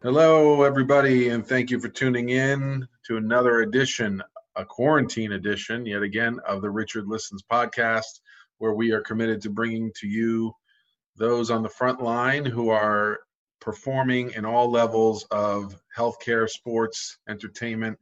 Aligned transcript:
Hello, 0.00 0.62
everybody, 0.62 1.30
and 1.30 1.44
thank 1.44 1.72
you 1.72 1.80
for 1.80 1.88
tuning 1.88 2.28
in 2.28 2.86
to 3.04 3.16
another 3.16 3.62
edition, 3.62 4.22
a 4.54 4.64
quarantine 4.64 5.32
edition, 5.32 5.84
yet 5.84 6.02
again, 6.02 6.38
of 6.46 6.62
the 6.62 6.70
Richard 6.70 7.08
Listens 7.08 7.42
podcast, 7.42 8.20
where 8.58 8.74
we 8.74 8.92
are 8.92 9.00
committed 9.00 9.42
to 9.42 9.50
bringing 9.50 9.90
to 9.96 10.06
you 10.06 10.52
those 11.16 11.50
on 11.50 11.64
the 11.64 11.68
front 11.68 12.00
line 12.00 12.44
who 12.44 12.68
are 12.68 13.18
performing 13.60 14.30
in 14.36 14.44
all 14.44 14.70
levels 14.70 15.26
of 15.32 15.74
healthcare, 15.96 16.48
sports, 16.48 17.18
entertainment, 17.28 17.98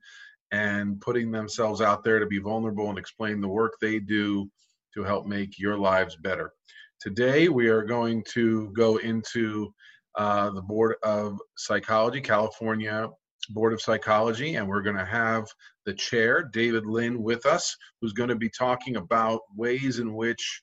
and 0.52 1.00
putting 1.00 1.30
themselves 1.30 1.80
out 1.80 2.04
there 2.04 2.18
to 2.18 2.26
be 2.26 2.38
vulnerable 2.38 2.90
and 2.90 2.98
explain 2.98 3.40
the 3.40 3.48
work 3.48 3.72
they 3.80 4.00
do 4.00 4.50
to 4.92 5.02
help 5.02 5.24
make 5.24 5.58
your 5.58 5.78
lives 5.78 6.14
better. 6.14 6.52
Today, 7.00 7.48
we 7.48 7.68
are 7.68 7.84
going 7.84 8.22
to 8.34 8.70
go 8.74 8.98
into 8.98 9.72
uh, 10.16 10.50
the 10.50 10.62
Board 10.62 10.96
of 11.02 11.38
Psychology, 11.56 12.20
California 12.20 13.08
Board 13.50 13.72
of 13.72 13.80
Psychology, 13.80 14.56
and 14.56 14.66
we're 14.66 14.82
going 14.82 14.96
to 14.96 15.04
have 15.04 15.46
the 15.84 15.94
chair, 15.94 16.42
David 16.52 16.86
Lynn, 16.86 17.22
with 17.22 17.46
us, 17.46 17.76
who's 18.00 18.12
going 18.12 18.28
to 18.28 18.36
be 18.36 18.50
talking 18.50 18.96
about 18.96 19.40
ways 19.54 19.98
in 19.98 20.14
which 20.14 20.62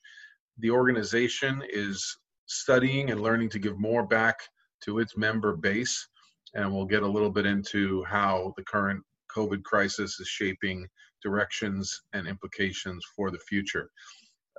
the 0.58 0.70
organization 0.70 1.62
is 1.68 2.16
studying 2.46 3.10
and 3.10 3.22
learning 3.22 3.48
to 3.50 3.58
give 3.58 3.78
more 3.78 4.06
back 4.06 4.36
to 4.84 4.98
its 4.98 5.16
member 5.16 5.56
base. 5.56 6.08
And 6.54 6.72
we'll 6.72 6.84
get 6.84 7.02
a 7.02 7.08
little 7.08 7.30
bit 7.30 7.46
into 7.46 8.04
how 8.04 8.52
the 8.56 8.64
current 8.64 9.02
COVID 9.34 9.62
crisis 9.64 10.20
is 10.20 10.28
shaping 10.28 10.86
directions 11.22 12.02
and 12.12 12.28
implications 12.28 13.04
for 13.16 13.30
the 13.30 13.38
future. 13.38 13.90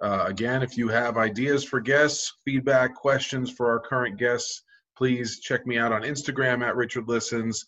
Uh, 0.01 0.25
again, 0.27 0.61
if 0.61 0.77
you 0.77 0.89
have 0.89 1.15
ideas 1.15 1.63
for 1.63 1.79
guests, 1.79 2.33
feedback, 2.43 2.95
questions 2.95 3.49
for 3.51 3.69
our 3.69 3.79
current 3.79 4.17
guests, 4.17 4.63
please 4.97 5.39
check 5.39 5.65
me 5.67 5.77
out 5.77 5.91
on 5.91 6.01
Instagram 6.01 6.65
at 6.65 6.75
Richard 6.75 7.07
Listens 7.07 7.65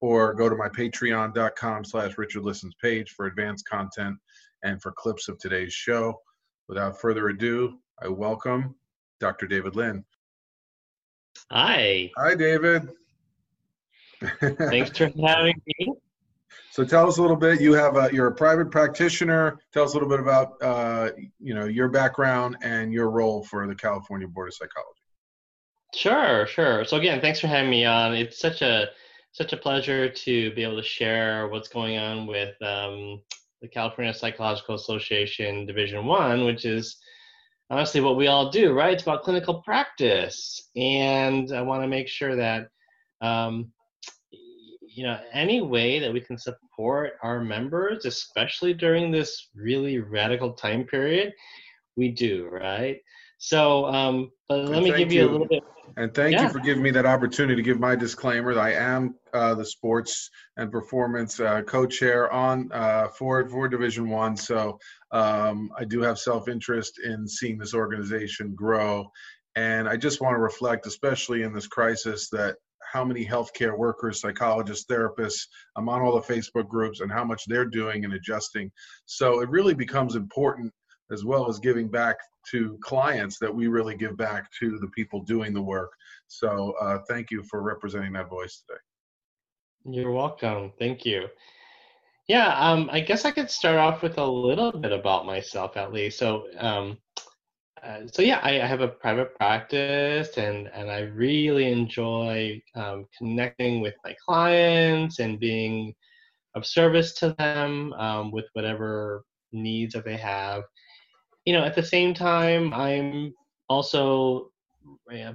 or 0.00 0.34
go 0.34 0.48
to 0.48 0.56
my 0.56 0.68
patreon.com 0.68 1.84
slash 1.84 2.16
Richard 2.16 2.42
Listens 2.42 2.74
page 2.82 3.10
for 3.10 3.26
advanced 3.26 3.68
content 3.68 4.16
and 4.62 4.80
for 4.80 4.92
clips 4.92 5.28
of 5.28 5.38
today's 5.38 5.72
show. 5.72 6.20
Without 6.68 7.00
further 7.00 7.28
ado, 7.28 7.78
I 8.02 8.08
welcome 8.08 8.74
Dr. 9.18 9.46
David 9.46 9.76
Lynn. 9.76 10.04
Hi. 11.50 12.10
Hi, 12.16 12.34
David. 12.34 12.90
Thanks 14.40 14.96
for 14.96 15.10
having 15.24 15.60
me. 15.66 15.92
So 16.72 16.84
tell 16.84 17.08
us 17.08 17.18
a 17.18 17.20
little 17.20 17.36
bit. 17.36 17.60
You 17.60 17.72
have 17.72 17.96
a, 17.96 18.10
you're 18.12 18.28
a 18.28 18.34
private 18.34 18.70
practitioner. 18.70 19.58
Tell 19.72 19.82
us 19.82 19.90
a 19.90 19.94
little 19.94 20.08
bit 20.08 20.20
about 20.20 20.52
uh, 20.62 21.10
you 21.40 21.52
know 21.52 21.64
your 21.64 21.88
background 21.88 22.58
and 22.62 22.92
your 22.92 23.10
role 23.10 23.42
for 23.42 23.66
the 23.66 23.74
California 23.74 24.28
Board 24.28 24.48
of 24.48 24.54
Psychology. 24.54 24.99
Sure, 25.94 26.46
sure. 26.46 26.84
So 26.84 26.96
again, 26.96 27.20
thanks 27.20 27.40
for 27.40 27.48
having 27.48 27.70
me 27.70 27.84
on. 27.84 28.14
It's 28.14 28.38
such 28.38 28.62
a 28.62 28.88
such 29.32 29.52
a 29.52 29.56
pleasure 29.56 30.08
to 30.08 30.52
be 30.54 30.62
able 30.62 30.76
to 30.76 30.82
share 30.82 31.48
what's 31.48 31.68
going 31.68 31.98
on 31.98 32.26
with 32.26 32.60
um, 32.62 33.20
the 33.60 33.68
California 33.68 34.12
Psychological 34.12 34.74
Association 34.74 35.66
Division 35.66 36.06
One, 36.06 36.44
which 36.44 36.64
is 36.64 36.96
honestly 37.70 38.00
what 38.00 38.16
we 38.16 38.26
all 38.26 38.50
do, 38.50 38.72
right? 38.72 38.92
It's 38.92 39.02
about 39.02 39.22
clinical 39.22 39.62
practice, 39.62 40.68
and 40.76 41.52
I 41.52 41.62
want 41.62 41.82
to 41.82 41.88
make 41.88 42.08
sure 42.08 42.36
that 42.36 42.68
um, 43.20 43.72
you 44.30 45.04
know 45.04 45.18
any 45.32 45.60
way 45.60 45.98
that 46.00 46.12
we 46.12 46.20
can 46.20 46.38
support 46.38 47.12
our 47.22 47.40
members, 47.42 48.04
especially 48.04 48.74
during 48.74 49.10
this 49.10 49.48
really 49.54 49.98
radical 49.98 50.52
time 50.52 50.84
period, 50.84 51.32
we 51.96 52.10
do, 52.10 52.48
right? 52.50 52.98
So, 53.38 53.86
um, 53.86 54.30
but 54.48 54.68
let 54.68 54.82
me 54.82 54.92
give 54.92 55.12
you, 55.12 55.22
you, 55.22 55.28
a 55.28 55.32
little 55.32 55.48
bit. 55.48 55.62
And 56.00 56.14
thank 56.14 56.32
yeah. 56.32 56.44
you 56.44 56.48
for 56.48 56.60
giving 56.60 56.82
me 56.82 56.90
that 56.92 57.04
opportunity 57.04 57.56
to 57.56 57.62
give 57.62 57.78
my 57.78 57.94
disclaimer. 57.94 58.58
I 58.58 58.72
am 58.72 59.16
uh, 59.34 59.54
the 59.54 59.66
sports 59.66 60.30
and 60.56 60.72
performance 60.72 61.38
uh, 61.38 61.60
co-chair 61.60 62.32
on 62.32 62.70
uh, 62.72 63.08
for 63.08 63.46
for 63.50 63.68
Division 63.68 64.08
One. 64.08 64.34
So 64.34 64.78
um, 65.12 65.70
I 65.76 65.84
do 65.84 66.00
have 66.00 66.18
self-interest 66.18 67.00
in 67.04 67.28
seeing 67.28 67.58
this 67.58 67.74
organization 67.74 68.54
grow, 68.54 69.10
and 69.56 69.86
I 69.86 69.98
just 69.98 70.22
want 70.22 70.36
to 70.36 70.38
reflect, 70.38 70.86
especially 70.86 71.42
in 71.42 71.52
this 71.52 71.66
crisis, 71.66 72.30
that 72.30 72.56
how 72.90 73.04
many 73.04 73.26
healthcare 73.26 73.76
workers, 73.76 74.22
psychologists, 74.22 74.86
therapists, 74.90 75.48
I'm 75.76 75.90
on 75.90 76.00
all 76.00 76.18
the 76.18 76.32
Facebook 76.32 76.66
groups, 76.66 77.00
and 77.00 77.12
how 77.12 77.24
much 77.24 77.42
they're 77.46 77.66
doing 77.66 78.06
and 78.06 78.14
adjusting. 78.14 78.72
So 79.04 79.42
it 79.42 79.50
really 79.50 79.74
becomes 79.74 80.16
important 80.16 80.72
as 81.10 81.24
well 81.24 81.48
as 81.48 81.58
giving 81.58 81.88
back 81.88 82.16
to 82.50 82.78
clients 82.80 83.38
that 83.38 83.54
we 83.54 83.66
really 83.66 83.96
give 83.96 84.16
back 84.16 84.50
to 84.58 84.78
the 84.78 84.88
people 84.88 85.20
doing 85.20 85.52
the 85.52 85.62
work. 85.62 85.92
So 86.28 86.74
uh, 86.80 87.00
thank 87.08 87.30
you 87.30 87.42
for 87.42 87.62
representing 87.62 88.12
that 88.14 88.28
voice 88.28 88.62
today. 88.66 88.80
You're 89.84 90.12
welcome. 90.12 90.72
Thank 90.78 91.04
you. 91.04 91.26
Yeah, 92.28 92.54
um, 92.58 92.88
I 92.92 93.00
guess 93.00 93.24
I 93.24 93.32
could 93.32 93.50
start 93.50 93.76
off 93.76 94.02
with 94.02 94.18
a 94.18 94.24
little 94.24 94.72
bit 94.72 94.92
about 94.92 95.26
myself 95.26 95.76
at 95.76 95.92
least. 95.92 96.18
So, 96.18 96.46
um, 96.58 96.98
uh, 97.82 98.00
so 98.06 98.22
yeah, 98.22 98.40
I, 98.42 98.60
I, 98.60 98.66
have 98.66 98.82
a 98.82 98.88
private 98.88 99.34
practice, 99.36 100.36
and 100.36 100.68
and 100.74 100.90
I 100.90 101.00
really 101.00 101.72
enjoy 101.72 102.62
um, 102.74 103.06
connecting 103.16 103.80
with 103.80 103.94
my 104.04 104.14
clients 104.24 105.18
and 105.18 105.40
being 105.40 105.94
of 106.54 106.66
service 106.66 107.14
to 107.14 107.32
them 107.38 107.94
um, 107.94 108.30
with 108.30 108.46
whatever 108.52 109.24
needs 109.52 109.94
that 109.94 110.04
they 110.04 110.16
have 110.16 110.62
you 111.50 111.56
know, 111.56 111.64
at 111.64 111.74
the 111.74 111.82
same 111.82 112.14
time, 112.14 112.72
I'm 112.72 113.34
also 113.68 114.52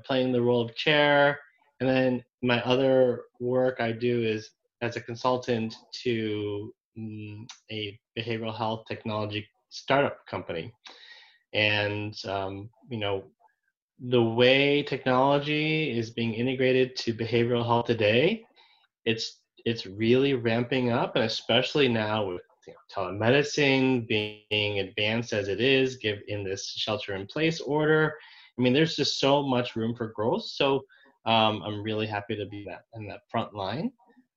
playing 0.06 0.32
the 0.32 0.42
role 0.42 0.62
of 0.62 0.74
chair, 0.74 1.38
and 1.82 1.90
then 1.90 2.24
my 2.42 2.62
other 2.64 3.24
work 3.42 3.82
I 3.82 3.92
do 3.92 4.24
is 4.24 4.52
as 4.82 4.96
a 4.96 5.02
consultant 5.02 5.76
to 6.04 6.74
um, 6.98 7.46
a 7.70 8.00
behavioral 8.18 8.56
health 8.56 8.86
technology 8.88 9.46
startup 9.68 10.26
company, 10.26 10.72
and 11.52 12.16
um, 12.30 12.70
you 12.90 12.98
know, 12.98 13.26
the 14.00 14.24
way 14.24 14.84
technology 14.84 16.00
is 16.00 16.12
being 16.12 16.34
integrated 16.34 16.96
to 16.96 17.14
behavioral 17.14 17.66
health 17.66 17.88
today, 17.88 18.46
it's 19.04 19.42
it's 19.66 19.86
really 19.86 20.34
ramping 20.34 20.92
up, 20.92 21.18
and 21.18 21.26
especially 21.26 21.90
now 21.90 22.26
with 22.26 22.42
you 22.68 22.74
know, 22.74 22.80
telemedicine 22.94 24.08
being 24.08 24.80
advanced 24.80 25.34
as 25.34 25.48
it 25.48 25.62
is, 25.62 25.98
give 25.98 26.20
in 26.28 26.44
this 26.44 26.68
shelter-in-place 26.70 27.62
order. 27.62 28.14
I 28.58 28.62
mean, 28.62 28.74
there's 28.74 28.96
just 28.96 29.20
so 29.20 29.44
much 29.44 29.76
room 29.76 29.96
for 29.96 30.08
growth. 30.08 30.46
So 30.46 30.86
um, 31.26 31.62
I'm 31.64 31.82
really 31.82 32.08
happy 32.08 32.36
to 32.36 32.46
be 32.46 32.66
that 32.68 32.84
in 32.94 33.08
that 33.08 33.22
front 33.30 33.54
line. 33.54 33.92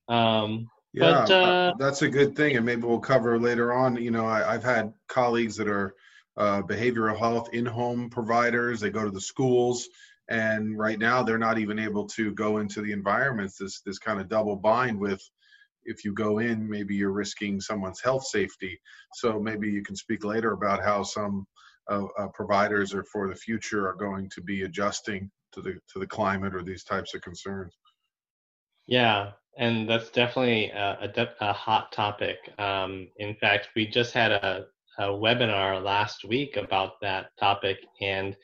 Um, 0.08 0.68
yeah, 0.94 1.24
but, 1.26 1.30
uh, 1.30 1.74
that's 1.78 2.02
a 2.02 2.08
good 2.08 2.34
thing, 2.34 2.56
and 2.56 2.64
maybe 2.64 2.82
we'll 2.82 2.98
cover 2.98 3.38
later 3.38 3.74
on. 3.74 3.96
You 3.96 4.10
know, 4.10 4.26
I, 4.26 4.52
have 4.52 4.64
had 4.64 4.92
colleagues 5.06 5.54
that 5.56 5.68
are 5.68 5.94
uh, 6.36 6.62
behavioral 6.62 7.18
health 7.18 7.50
in-home 7.52 8.08
providers. 8.08 8.80
They 8.80 8.90
go 8.90 9.04
to 9.04 9.10
the 9.10 9.20
schools, 9.20 9.86
and 10.28 10.78
right 10.78 10.98
now 10.98 11.22
they're 11.22 11.38
not 11.38 11.58
even 11.58 11.78
able 11.78 12.06
to 12.08 12.32
go 12.32 12.56
into 12.58 12.80
the 12.80 12.92
environments. 12.92 13.58
This 13.58 13.80
this 13.82 13.98
kind 13.98 14.18
of 14.18 14.28
double 14.28 14.56
bind 14.56 14.98
with 14.98 15.22
if 15.88 16.04
you 16.04 16.12
go 16.12 16.38
in, 16.38 16.68
maybe 16.68 16.94
you're 16.94 17.12
risking 17.12 17.60
someone's 17.60 18.00
health 18.00 18.26
safety. 18.26 18.78
So 19.14 19.40
maybe 19.40 19.70
you 19.70 19.82
can 19.82 19.96
speak 19.96 20.24
later 20.24 20.52
about 20.52 20.84
how 20.84 21.02
some 21.02 21.46
uh, 21.90 22.04
uh, 22.18 22.28
providers 22.34 22.94
or 22.94 23.04
for 23.04 23.28
the 23.28 23.34
future 23.34 23.88
are 23.88 23.94
going 23.94 24.30
to 24.34 24.42
be 24.42 24.62
adjusting 24.62 25.30
to 25.52 25.62
the 25.62 25.72
to 25.92 25.98
the 25.98 26.06
climate 26.06 26.54
or 26.54 26.62
these 26.62 26.84
types 26.84 27.14
of 27.14 27.22
concerns. 27.22 27.74
Yeah, 28.86 29.32
and 29.58 29.88
that's 29.88 30.10
definitely 30.10 30.70
a, 30.70 31.10
a, 31.16 31.28
a 31.40 31.52
hot 31.52 31.92
topic. 31.92 32.36
Um, 32.58 33.08
in 33.16 33.34
fact, 33.34 33.68
we 33.74 33.86
just 33.86 34.12
had 34.12 34.32
a, 34.32 34.66
a, 34.98 35.04
webinar 35.08 35.82
last 35.82 36.24
week 36.24 36.56
about 36.56 37.00
that 37.00 37.30
topic, 37.38 37.78
and 38.00 38.36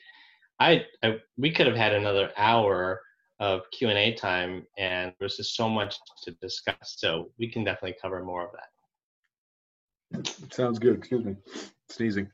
I, 0.59 0.85
I 1.03 1.17
we 1.37 1.51
could 1.51 1.67
have 1.67 1.75
had 1.75 1.93
another 1.93 2.31
hour 2.37 3.01
of 3.39 3.61
Q 3.71 3.89
and 3.89 3.97
A 3.97 4.13
time, 4.13 4.65
and 4.77 5.13
there's 5.19 5.37
just 5.37 5.55
so 5.55 5.67
much 5.69 5.97
to 6.23 6.31
discuss. 6.41 6.95
So 6.97 7.31
we 7.37 7.49
can 7.49 7.63
definitely 7.63 7.97
cover 8.01 8.23
more 8.23 8.45
of 8.45 8.51
that. 8.53 10.27
Sounds 10.53 10.79
good. 10.79 10.97
Excuse 10.97 11.25
me, 11.25 11.35
sneezing. 11.89 12.29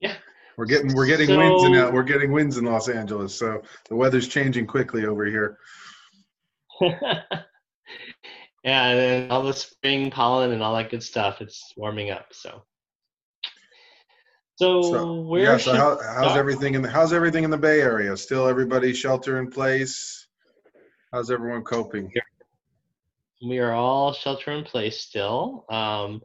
Yeah. 0.00 0.14
We're 0.56 0.66
getting 0.66 0.94
we're 0.94 1.06
getting 1.06 1.28
so, 1.28 1.38
winds 1.38 1.64
in 1.64 1.74
uh, 1.76 1.90
we're 1.90 2.02
getting 2.02 2.32
winds 2.32 2.58
in 2.58 2.64
Los 2.64 2.88
Angeles, 2.88 3.34
so 3.34 3.62
the 3.88 3.96
weather's 3.96 4.28
changing 4.28 4.66
quickly 4.66 5.06
over 5.06 5.24
here. 5.24 5.58
yeah, 6.80 7.22
and 8.64 8.98
then 8.98 9.30
all 9.30 9.42
the 9.42 9.52
spring 9.52 10.10
pollen 10.10 10.52
and 10.52 10.62
all 10.62 10.74
that 10.76 10.90
good 10.90 11.02
stuff. 11.02 11.40
It's 11.40 11.72
warming 11.76 12.10
up, 12.10 12.26
so. 12.32 12.62
So, 14.60 14.82
so 14.82 15.14
where 15.22 15.42
yeah, 15.42 15.56
so 15.56 15.74
how, 15.74 15.98
how's 16.02 16.36
everything 16.36 16.74
in 16.74 16.82
the 16.82 16.90
how's 16.90 17.14
everything 17.14 17.44
in 17.44 17.50
the 17.50 17.56
Bay 17.56 17.80
Area? 17.80 18.14
Still 18.14 18.46
everybody 18.46 18.92
shelter 18.92 19.38
in 19.38 19.50
place? 19.50 20.26
How's 21.10 21.30
everyone 21.30 21.62
coping? 21.62 22.12
We 23.42 23.58
are 23.58 23.72
all 23.72 24.12
shelter 24.12 24.50
in 24.50 24.64
place 24.64 25.00
still. 25.00 25.64
Um, 25.70 26.20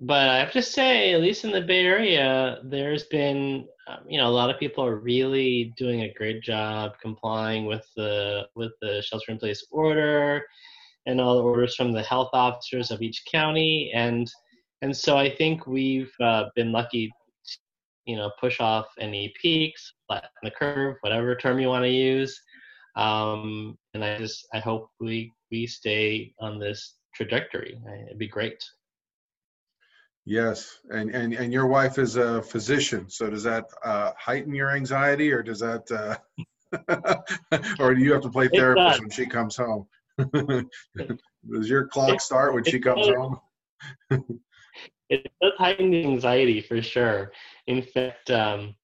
but 0.00 0.26
I 0.26 0.38
have 0.38 0.52
to 0.52 0.62
say, 0.62 1.12
at 1.12 1.20
least 1.20 1.44
in 1.44 1.50
the 1.50 1.60
Bay 1.60 1.84
Area, 1.84 2.60
there's 2.64 3.04
been, 3.04 3.68
um, 3.88 3.98
you 4.08 4.16
know, 4.16 4.28
a 4.28 4.32
lot 4.32 4.48
of 4.48 4.58
people 4.58 4.82
are 4.82 4.96
really 4.96 5.74
doing 5.76 6.00
a 6.00 6.14
great 6.14 6.42
job 6.42 6.92
complying 7.02 7.66
with 7.66 7.86
the 7.94 8.48
with 8.54 8.72
the 8.80 9.02
shelter-in-place 9.02 9.66
order 9.70 10.42
and 11.04 11.20
all 11.20 11.36
the 11.36 11.42
orders 11.42 11.74
from 11.74 11.92
the 11.92 12.02
health 12.02 12.30
officers 12.32 12.90
of 12.90 13.02
each 13.02 13.22
county, 13.30 13.92
and 13.94 14.32
and 14.80 14.96
so 14.96 15.18
I 15.18 15.28
think 15.28 15.66
we've 15.66 16.14
uh, 16.22 16.44
been 16.54 16.72
lucky 16.72 17.12
you 18.06 18.16
know, 18.16 18.30
push 18.40 18.60
off 18.60 18.86
any 18.98 19.34
peaks, 19.40 19.92
flatten 20.06 20.30
the 20.42 20.50
curve, 20.50 20.96
whatever 21.00 21.34
term 21.34 21.58
you 21.58 21.68
want 21.68 21.84
to 21.84 21.90
use. 21.90 22.40
Um, 22.96 23.76
and 23.94 24.04
I 24.04 24.16
just 24.18 24.46
I 24.54 24.58
hope 24.58 24.90
we 25.00 25.32
we 25.50 25.66
stay 25.66 26.32
on 26.40 26.58
this 26.58 26.94
trajectory. 27.14 27.78
It'd 28.06 28.18
be 28.18 28.28
great. 28.28 28.64
Yes, 30.24 30.78
and 30.90 31.10
and 31.10 31.34
and 31.34 31.52
your 31.52 31.66
wife 31.66 31.98
is 31.98 32.16
a 32.16 32.42
physician, 32.42 33.08
so 33.08 33.30
does 33.30 33.44
that 33.44 33.66
uh, 33.84 34.12
heighten 34.18 34.54
your 34.54 34.70
anxiety, 34.70 35.32
or 35.32 35.42
does 35.42 35.60
that, 35.60 35.88
uh, 35.92 37.22
or 37.78 37.94
do 37.94 38.00
you 38.00 38.12
have 38.12 38.22
to 38.22 38.30
play 38.30 38.48
therapist 38.48 39.00
when 39.00 39.10
she 39.10 39.26
comes 39.26 39.56
home? 39.56 39.86
does 40.32 41.68
your 41.68 41.86
clock 41.86 42.20
start 42.20 42.54
when 42.54 42.64
she 42.64 42.80
comes 42.80 43.06
home? 43.06 43.38
it 45.08 45.30
does 45.40 45.52
heighten 45.58 45.90
the 45.90 46.04
anxiety 46.04 46.60
for 46.60 46.82
sure. 46.82 47.32
In 47.66 47.82
fact, 47.82 48.30
um, 48.30 48.74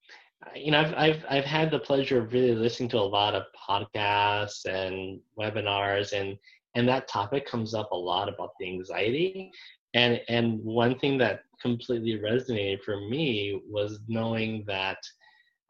you 0.55 0.71
know, 0.71 0.79
I've, 0.79 0.93
I've 0.95 1.25
I've 1.29 1.45
had 1.45 1.71
the 1.71 1.79
pleasure 1.79 2.19
of 2.19 2.33
really 2.33 2.55
listening 2.55 2.89
to 2.89 2.99
a 2.99 2.99
lot 2.99 3.35
of 3.35 3.43
podcasts 3.69 4.65
and 4.65 5.19
webinars, 5.39 6.13
and 6.13 6.37
and 6.75 6.87
that 6.87 7.07
topic 7.07 7.45
comes 7.45 7.73
up 7.73 7.91
a 7.91 7.95
lot 7.95 8.29
about 8.29 8.51
the 8.59 8.67
anxiety. 8.67 9.51
And 9.93 10.19
and 10.27 10.59
one 10.63 10.97
thing 10.99 11.17
that 11.19 11.41
completely 11.61 12.19
resonated 12.19 12.83
for 12.83 12.99
me 12.99 13.61
was 13.69 13.99
knowing 14.07 14.65
that, 14.67 14.97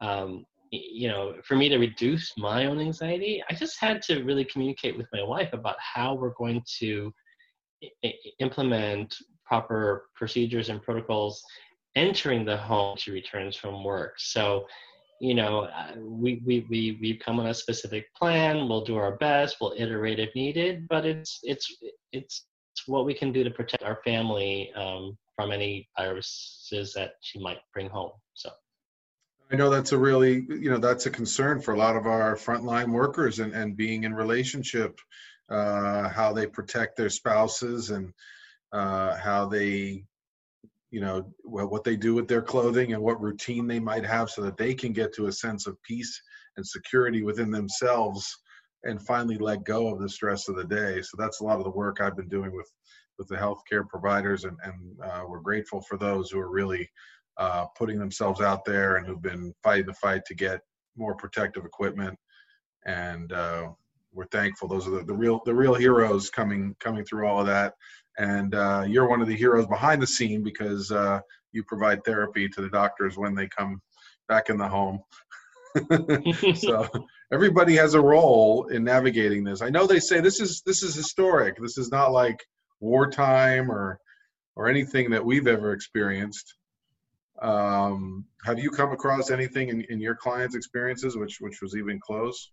um, 0.00 0.44
you 0.70 1.08
know, 1.08 1.34
for 1.44 1.56
me 1.56 1.68
to 1.68 1.78
reduce 1.78 2.32
my 2.36 2.66
own 2.66 2.80
anxiety, 2.80 3.42
I 3.48 3.54
just 3.54 3.78
had 3.78 4.02
to 4.02 4.24
really 4.24 4.44
communicate 4.44 4.96
with 4.96 5.06
my 5.12 5.22
wife 5.22 5.52
about 5.52 5.76
how 5.78 6.14
we're 6.14 6.34
going 6.34 6.62
to 6.80 7.12
implement 8.40 9.14
proper 9.54 10.06
procedures 10.16 10.68
and 10.68 10.82
protocols 10.82 11.40
entering 11.94 12.44
the 12.44 12.56
home 12.56 12.96
she 12.96 13.12
returns 13.12 13.54
from 13.54 13.84
work. 13.84 14.14
So, 14.18 14.66
you 15.20 15.34
know, 15.34 15.68
uh, 15.80 15.92
we, 15.96 16.42
we, 16.44 16.66
we, 16.68 16.98
we 17.00 17.16
come 17.24 17.38
on 17.38 17.46
a 17.46 17.54
specific 17.54 18.12
plan, 18.16 18.68
we'll 18.68 18.84
do 18.84 18.96
our 18.96 19.16
best, 19.18 19.58
we'll 19.60 19.74
iterate 19.76 20.18
if 20.18 20.34
needed, 20.34 20.88
but 20.88 21.06
it's, 21.06 21.38
it's, 21.44 21.72
it's, 22.10 22.46
it's 22.72 22.88
what 22.88 23.06
we 23.06 23.14
can 23.14 23.30
do 23.30 23.44
to 23.44 23.50
protect 23.50 23.84
our 23.84 24.00
family 24.04 24.72
um, 24.74 25.16
from 25.36 25.52
any 25.52 25.88
viruses 25.96 26.92
that 26.94 27.12
she 27.20 27.38
might 27.38 27.58
bring 27.72 27.88
home. 27.88 28.10
So. 28.34 28.50
I 29.52 29.54
know 29.54 29.70
that's 29.70 29.92
a 29.92 29.98
really, 29.98 30.44
you 30.48 30.68
know, 30.68 30.78
that's 30.78 31.06
a 31.06 31.10
concern 31.10 31.60
for 31.60 31.74
a 31.74 31.78
lot 31.78 31.94
of 31.94 32.08
our 32.08 32.34
frontline 32.34 32.90
workers 32.90 33.38
and, 33.38 33.52
and 33.52 33.76
being 33.76 34.02
in 34.02 34.12
relationship, 34.14 34.98
uh, 35.48 36.08
how 36.08 36.32
they 36.32 36.48
protect 36.48 36.96
their 36.96 37.10
spouses 37.10 37.90
and, 37.90 38.12
uh, 38.74 39.16
how 39.16 39.46
they, 39.46 40.04
you 40.90 41.00
know, 41.00 41.32
what 41.44 41.84
they 41.84 41.96
do 41.96 42.14
with 42.14 42.28
their 42.28 42.42
clothing 42.42 42.92
and 42.92 43.02
what 43.02 43.22
routine 43.22 43.66
they 43.66 43.80
might 43.80 44.04
have 44.04 44.28
so 44.28 44.42
that 44.42 44.56
they 44.56 44.74
can 44.74 44.92
get 44.92 45.14
to 45.14 45.28
a 45.28 45.32
sense 45.32 45.66
of 45.66 45.80
peace 45.82 46.20
and 46.56 46.66
security 46.66 47.22
within 47.22 47.50
themselves 47.50 48.36
and 48.82 49.00
finally 49.00 49.38
let 49.38 49.64
go 49.64 49.88
of 49.88 50.00
the 50.00 50.08
stress 50.08 50.48
of 50.48 50.56
the 50.56 50.64
day. 50.64 51.00
So 51.02 51.16
that's 51.16 51.40
a 51.40 51.44
lot 51.44 51.58
of 51.58 51.64
the 51.64 51.70
work 51.70 52.00
I've 52.00 52.16
been 52.16 52.28
doing 52.28 52.54
with 52.54 52.70
with 53.16 53.28
the 53.28 53.36
healthcare 53.36 53.88
providers, 53.88 54.42
and, 54.42 54.56
and 54.64 54.74
uh, 55.00 55.22
we're 55.28 55.38
grateful 55.38 55.80
for 55.82 55.96
those 55.96 56.30
who 56.30 56.40
are 56.40 56.50
really 56.50 56.90
uh, 57.36 57.66
putting 57.78 57.96
themselves 57.96 58.40
out 58.40 58.64
there 58.64 58.96
and 58.96 59.06
who've 59.06 59.22
been 59.22 59.54
fighting 59.62 59.86
the 59.86 59.94
fight 59.94 60.22
to 60.26 60.34
get 60.34 60.60
more 60.96 61.14
protective 61.14 61.64
equipment. 61.64 62.18
And 62.86 63.32
uh, 63.32 63.68
we're 64.12 64.26
thankful. 64.26 64.68
Those 64.68 64.88
are 64.88 64.90
the, 64.90 65.04
the 65.04 65.14
real 65.14 65.40
the 65.44 65.54
real 65.54 65.74
heroes 65.74 66.30
coming 66.30 66.74
coming 66.80 67.04
through 67.04 67.28
all 67.28 67.40
of 67.40 67.46
that 67.46 67.74
and 68.18 68.54
uh, 68.54 68.84
you're 68.86 69.08
one 69.08 69.20
of 69.20 69.28
the 69.28 69.36
heroes 69.36 69.66
behind 69.66 70.00
the 70.00 70.06
scene 70.06 70.42
because 70.42 70.90
uh, 70.90 71.20
you 71.52 71.64
provide 71.64 72.04
therapy 72.04 72.48
to 72.48 72.60
the 72.60 72.68
doctors 72.68 73.16
when 73.16 73.34
they 73.34 73.48
come 73.48 73.80
back 74.28 74.50
in 74.50 74.56
the 74.56 74.68
home. 74.68 75.00
so 76.54 76.88
everybody 77.32 77.74
has 77.74 77.94
a 77.94 78.00
role 78.00 78.66
in 78.68 78.84
navigating 78.84 79.42
this. 79.42 79.60
I 79.62 79.70
know 79.70 79.86
they 79.86 80.00
say 80.00 80.20
this 80.20 80.40
is 80.40 80.62
this 80.64 80.82
is 80.82 80.94
historic. 80.94 81.56
This 81.60 81.78
is 81.78 81.90
not 81.90 82.12
like 82.12 82.38
wartime 82.80 83.70
or 83.70 83.98
or 84.56 84.68
anything 84.68 85.10
that 85.10 85.24
we've 85.24 85.48
ever 85.48 85.72
experienced. 85.72 86.54
Um, 87.42 88.24
have 88.44 88.60
you 88.60 88.70
come 88.70 88.92
across 88.92 89.30
anything 89.30 89.68
in, 89.68 89.80
in 89.90 90.00
your 90.00 90.14
clients' 90.14 90.54
experiences 90.54 91.16
which 91.16 91.40
which 91.40 91.60
was 91.60 91.76
even 91.76 91.98
close? 91.98 92.52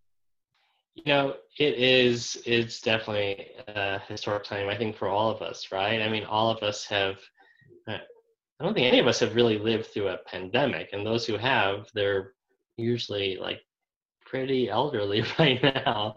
You 0.95 1.03
know, 1.05 1.35
it 1.57 1.75
is. 1.79 2.41
It's 2.45 2.81
definitely 2.81 3.47
a 3.67 3.99
historic 4.07 4.43
time. 4.43 4.67
I 4.67 4.77
think 4.77 4.95
for 4.95 5.07
all 5.07 5.31
of 5.31 5.41
us, 5.41 5.71
right? 5.71 6.01
I 6.01 6.09
mean, 6.09 6.25
all 6.25 6.49
of 6.49 6.63
us 6.63 6.85
have. 6.85 7.17
Uh, 7.87 7.97
I 8.59 8.63
don't 8.63 8.73
think 8.73 8.87
any 8.87 8.99
of 8.99 9.07
us 9.07 9.19
have 9.21 9.35
really 9.35 9.57
lived 9.57 9.87
through 9.87 10.09
a 10.09 10.17
pandemic, 10.27 10.89
and 10.91 11.05
those 11.05 11.25
who 11.25 11.37
have, 11.37 11.87
they're 11.93 12.33
usually 12.77 13.37
like 13.37 13.61
pretty 14.25 14.69
elderly 14.69 15.23
right 15.39 15.61
now. 15.63 16.15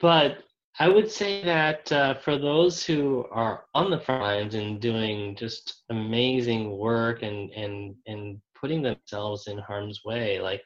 But 0.00 0.38
I 0.78 0.88
would 0.88 1.10
say 1.10 1.44
that 1.44 1.90
uh, 1.92 2.14
for 2.14 2.36
those 2.36 2.84
who 2.84 3.26
are 3.30 3.64
on 3.74 3.90
the 3.90 4.00
front 4.00 4.22
lines 4.22 4.54
and 4.56 4.80
doing 4.80 5.36
just 5.36 5.84
amazing 5.90 6.76
work 6.76 7.22
and 7.22 7.50
and 7.52 7.94
and 8.06 8.40
putting 8.60 8.82
themselves 8.82 9.46
in 9.46 9.58
harm's 9.58 10.00
way, 10.04 10.40
like 10.40 10.62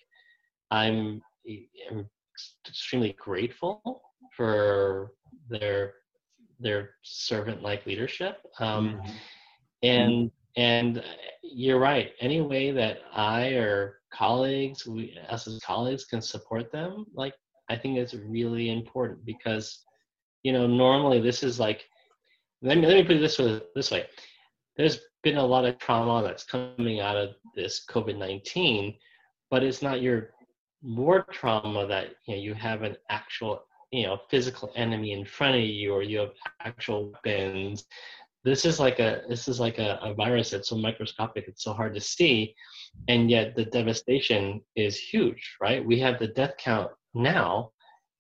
I'm, 0.71 1.21
I'm 1.91 2.09
extremely 2.67 3.17
grateful 3.19 4.03
for 4.37 5.13
their 5.49 5.95
their 6.61 6.91
servant 7.03 7.63
like 7.63 7.87
leadership. 7.87 8.39
Um, 8.59 9.01
mm-hmm. 9.01 9.11
and 9.83 10.31
and 10.57 11.05
you're 11.43 11.79
right. 11.79 12.13
Any 12.21 12.41
way 12.41 12.71
that 12.73 12.99
i 13.15 13.49
or 13.51 14.01
colleagues 14.13 14.87
we 14.87 15.17
us 15.29 15.47
as 15.47 15.61
colleagues 15.61 16.07
can 16.07 16.23
support 16.23 16.73
them 16.73 17.05
like 17.13 17.35
i 17.69 17.77
think 17.77 17.99
it's 17.99 18.15
really 18.15 18.71
important 18.71 19.23
because 19.27 19.85
you 20.43 20.51
know 20.51 20.67
normally 20.67 21.21
this 21.21 21.43
is 21.43 21.61
like 21.61 21.85
let 22.63 22.79
me 22.79 22.87
let 22.87 22.97
me 22.97 23.05
put 23.05 23.17
it 23.17 23.21
this 23.21 23.39
way 23.39 23.61
this 23.75 23.91
way. 23.91 24.07
There's 24.77 25.01
been 25.23 25.37
a 25.37 25.47
lot 25.47 25.65
of 25.65 25.79
trauma 25.79 26.23
that's 26.23 26.45
coming 26.45 27.01
out 27.01 27.17
of 27.17 27.31
this 27.55 27.85
COVID-19, 27.91 28.97
but 29.51 29.63
it's 29.63 29.83
not 29.83 30.03
your 30.03 30.31
war 30.83 31.27
trauma 31.31 31.87
that 31.87 32.11
you 32.27 32.35
know 32.35 32.41
you 32.41 32.55
have 32.55 32.83
an 32.83 32.97
actual 33.11 33.65
you 33.91 34.05
know 34.05 34.19
physical 34.31 34.73
enemy 34.77 35.13
in 35.13 35.25
front 35.25 35.57
of 35.57 35.63
you 35.63 35.93
or 35.93 36.03
you 36.03 36.19
have 36.19 36.31
actual 36.61 37.13
weapons 37.13 37.85
this 38.45 38.65
is 38.65 38.79
like 38.79 38.99
a 38.99 39.23
this 39.29 39.49
is 39.49 39.59
like 39.59 39.79
a, 39.79 39.99
a 40.03 40.15
virus 40.15 40.51
that's 40.51 40.69
so 40.69 40.77
microscopic 40.77 41.45
it's 41.49 41.65
so 41.65 41.73
hard 41.73 41.95
to 41.95 42.01
see 42.01 42.55
and 43.09 43.31
yet 43.31 43.55
the 43.57 43.65
devastation 43.65 44.61
is 44.77 44.99
huge 44.99 45.57
right? 45.61 45.85
We 45.85 45.99
have 46.01 46.19
the 46.19 46.29
death 46.29 46.55
count 46.59 46.91
now 47.15 47.73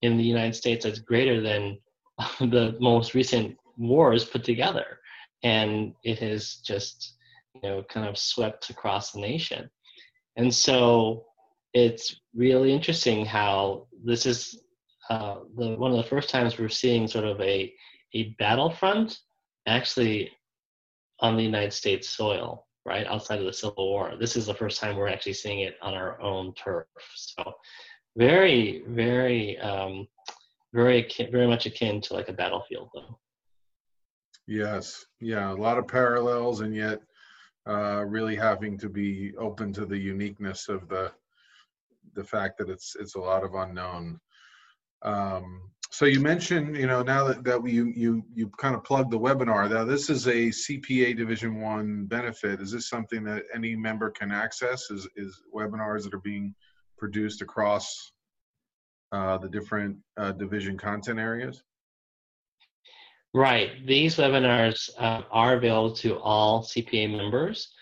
in 0.03 0.17
the 0.17 0.25
united 0.25 0.55
states 0.55 0.85
that's 0.85 0.99
greater 0.99 1.41
than 1.41 1.79
the 2.41 2.77
most 2.81 3.15
recent 3.15 3.57
wars 3.77 4.25
put 4.25 4.43
together 4.43 4.99
and 5.43 5.95
it 6.03 6.19
has 6.19 6.57
just 6.65 7.15
you 7.55 7.69
know 7.69 7.83
kind 7.85 8.09
of 8.09 8.19
swept 8.19 8.71
across 8.71 9.12
the 9.12 9.21
nation. 9.21 9.71
And 10.37 10.55
so 10.55 11.25
it's 11.75 12.21
really 12.35 12.73
interesting 12.73 13.25
how 13.25 13.87
this 14.05 14.27
is 14.27 14.63
uh, 15.11 15.37
the, 15.57 15.75
one 15.77 15.91
of 15.91 15.97
the 15.97 16.03
first 16.03 16.29
times 16.31 16.59
we're 16.59 16.69
seeing 16.69 17.07
sort 17.09 17.25
of 17.25 17.41
a, 17.41 17.73
a 18.15 18.35
battlefront 18.39 19.19
actually 19.67 20.31
on 21.21 21.37
the 21.37 21.43
United 21.43 21.73
States 21.73 22.09
soil, 22.09 22.67
right 22.85 23.07
outside 23.07 23.39
of 23.39 23.47
the 23.47 23.53
Civil 23.53 23.89
War. 23.89 24.15
This 24.19 24.37
is 24.37 24.47
the 24.47 24.55
first 24.55 24.81
time 24.81 24.97
we're 24.97 25.09
actually 25.09 25.33
seeing 25.35 25.61
it 25.61 25.77
on 25.83 25.95
our 25.95 26.21
own 26.21 26.55
turf. 26.55 26.87
So, 27.15 27.53
very, 28.17 28.83
very, 28.89 29.59
um, 29.59 30.07
very, 30.73 31.09
very 31.31 31.47
much 31.47 31.67
akin 31.67 32.01
to 32.03 32.15
like 32.15 32.29
a 32.29 32.33
battlefield, 32.33 32.91
though. 32.95 33.19
Yes, 34.47 35.05
yeah, 35.21 35.53
a 35.53 35.55
lot 35.55 35.79
of 35.79 35.87
parallels, 35.87 36.61
and 36.61 36.75
yet 36.75 37.01
uh, 37.69 38.05
really 38.05 38.35
having 38.35 38.79
to 38.79 38.89
be 38.89 39.35
open 39.37 39.73
to 39.75 39.85
the 39.85 39.99
uniqueness 39.99 40.69
of 40.69 40.89
the 40.89 41.13
the 42.15 42.25
fact 42.25 42.59
that 42.59 42.69
it's 42.69 42.97
it's 42.99 43.15
a 43.15 43.21
lot 43.21 43.45
of 43.45 43.55
unknown. 43.55 44.21
Um, 45.03 45.71
so 45.91 46.05
you 46.05 46.21
mentioned, 46.21 46.77
you 46.77 46.87
know, 46.87 47.03
now 47.03 47.25
that, 47.25 47.45
that 47.45 47.67
you 47.67 47.87
you 47.87 48.23
you 48.35 48.50
kind 48.59 48.75
of 48.75 48.85
plugged 48.85 49.11
the 49.11 49.19
webinar. 49.19 49.71
Now 49.71 49.85
this 49.85 50.11
is 50.11 50.27
a 50.27 50.49
CPA 50.49 51.17
Division 51.17 51.61
One 51.61 52.05
benefit. 52.05 52.61
Is 52.61 52.73
this 52.73 52.88
something 52.88 53.25
that 53.25 53.45
any 53.55 53.75
member 53.75 54.11
can 54.11 54.31
access? 54.31 54.91
Is 54.91 55.09
is 55.17 55.41
webinars 55.55 56.05
that 56.05 56.15
are 56.15 56.21
being 56.21 56.55
produced 56.99 57.41
across 57.41 58.12
uh, 59.12 59.38
the 59.38 59.49
different 59.49 59.97
uh, 60.19 60.33
division 60.33 60.77
content 60.77 61.19
areas? 61.19 61.62
Right. 63.33 63.87
These 63.87 64.17
webinars 64.17 64.91
uh, 64.99 65.23
are 65.31 65.55
available 65.55 65.95
to 65.97 66.19
all 66.19 66.62
CPA 66.62 67.17
members, 67.17 67.73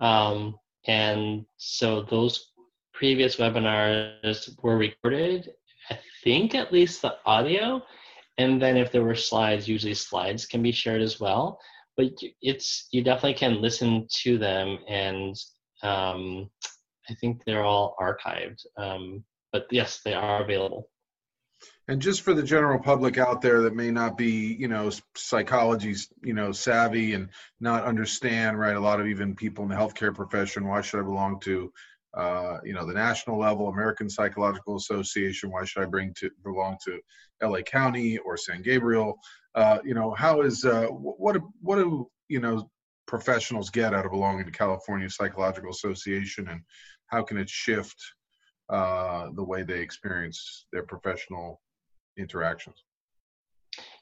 um, 0.00 0.56
and 0.86 1.44
so 1.56 2.02
those 2.02 2.52
previous 2.98 3.36
webinars 3.36 4.50
were 4.62 4.76
recorded 4.76 5.50
I 5.90 5.98
think 6.24 6.54
at 6.54 6.72
least 6.72 7.02
the 7.02 7.16
audio, 7.24 7.82
and 8.38 8.60
then 8.60 8.76
if 8.76 8.92
there 8.92 9.04
were 9.04 9.14
slides, 9.14 9.68
usually 9.68 9.94
slides 9.94 10.46
can 10.46 10.62
be 10.62 10.72
shared 10.72 11.02
as 11.02 11.20
well. 11.20 11.60
But 11.96 12.12
it's 12.42 12.88
you 12.90 13.02
definitely 13.02 13.34
can 13.34 13.62
listen 13.62 14.06
to 14.22 14.38
them, 14.38 14.78
and 14.88 15.34
um, 15.82 16.50
I 17.08 17.14
think 17.14 17.42
they're 17.44 17.64
all 17.64 17.96
archived. 18.00 18.64
Um, 18.76 19.24
but 19.52 19.66
yes, 19.70 20.00
they 20.04 20.12
are 20.12 20.42
available. 20.42 20.90
And 21.88 22.02
just 22.02 22.22
for 22.22 22.34
the 22.34 22.42
general 22.42 22.80
public 22.80 23.16
out 23.16 23.40
there 23.40 23.62
that 23.62 23.74
may 23.76 23.92
not 23.92 24.18
be, 24.18 24.56
you 24.58 24.66
know, 24.66 24.90
psychology's, 25.14 26.08
you 26.22 26.34
know, 26.34 26.50
savvy 26.50 27.14
and 27.14 27.30
not 27.60 27.84
understand, 27.84 28.58
right? 28.58 28.74
A 28.74 28.80
lot 28.80 29.00
of 29.00 29.06
even 29.06 29.36
people 29.36 29.62
in 29.62 29.70
the 29.70 29.76
healthcare 29.76 30.14
profession, 30.14 30.66
why 30.66 30.80
should 30.80 30.98
I 30.98 31.04
belong 31.04 31.38
to 31.40 31.72
uh, 32.14 32.58
you 32.64 32.72
know, 32.72 32.86
the 32.86 32.94
national 32.94 33.38
level, 33.38 33.68
American 33.68 34.08
Psychological 34.08 34.76
Association. 34.76 35.50
Why 35.50 35.64
should 35.64 35.82
I 35.82 35.86
bring 35.86 36.14
to 36.18 36.30
belong 36.42 36.76
to 36.86 37.00
LA 37.42 37.60
County 37.62 38.18
or 38.18 38.36
San 38.36 38.62
Gabriel? 38.62 39.18
Uh, 39.54 39.78
you 39.84 39.94
know, 39.94 40.14
how 40.14 40.40
is 40.42 40.64
uh, 40.64 40.86
what 40.86 41.36
what 41.60 41.76
do 41.76 42.08
you 42.28 42.40
know 42.40 42.70
professionals 43.06 43.70
get 43.70 43.94
out 43.94 44.04
of 44.04 44.12
belonging 44.12 44.44
to 44.44 44.50
California 44.50 45.10
Psychological 45.10 45.70
Association, 45.70 46.48
and 46.48 46.62
how 47.08 47.22
can 47.22 47.36
it 47.36 47.48
shift 47.48 47.96
uh, 48.68 49.28
the 49.34 49.44
way 49.44 49.62
they 49.62 49.80
experience 49.80 50.66
their 50.72 50.82
professional 50.84 51.60
interactions? 52.16 52.85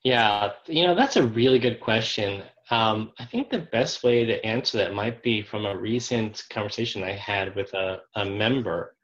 Yeah, 0.05 0.53
you 0.67 0.87
know, 0.87 0.95
that's 0.95 1.17
a 1.17 1.27
really 1.27 1.59
good 1.59 1.81
question. 1.81 2.43
Um, 2.71 3.13
I 3.19 3.25
think 3.25 3.51
the 3.51 3.67
best 3.73 4.05
way 4.05 4.25
to 4.27 4.45
answer 4.45 4.79
that 4.79 4.95
might 4.95 5.23
be 5.23 5.43
from 5.43 5.65
a 5.65 5.77
recent 5.77 6.45
conversation 6.51 7.03
I 7.03 7.13
had 7.13 7.57
with 7.57 7.73
a, 7.73 8.01
a 8.15 8.25
member. 8.25 8.97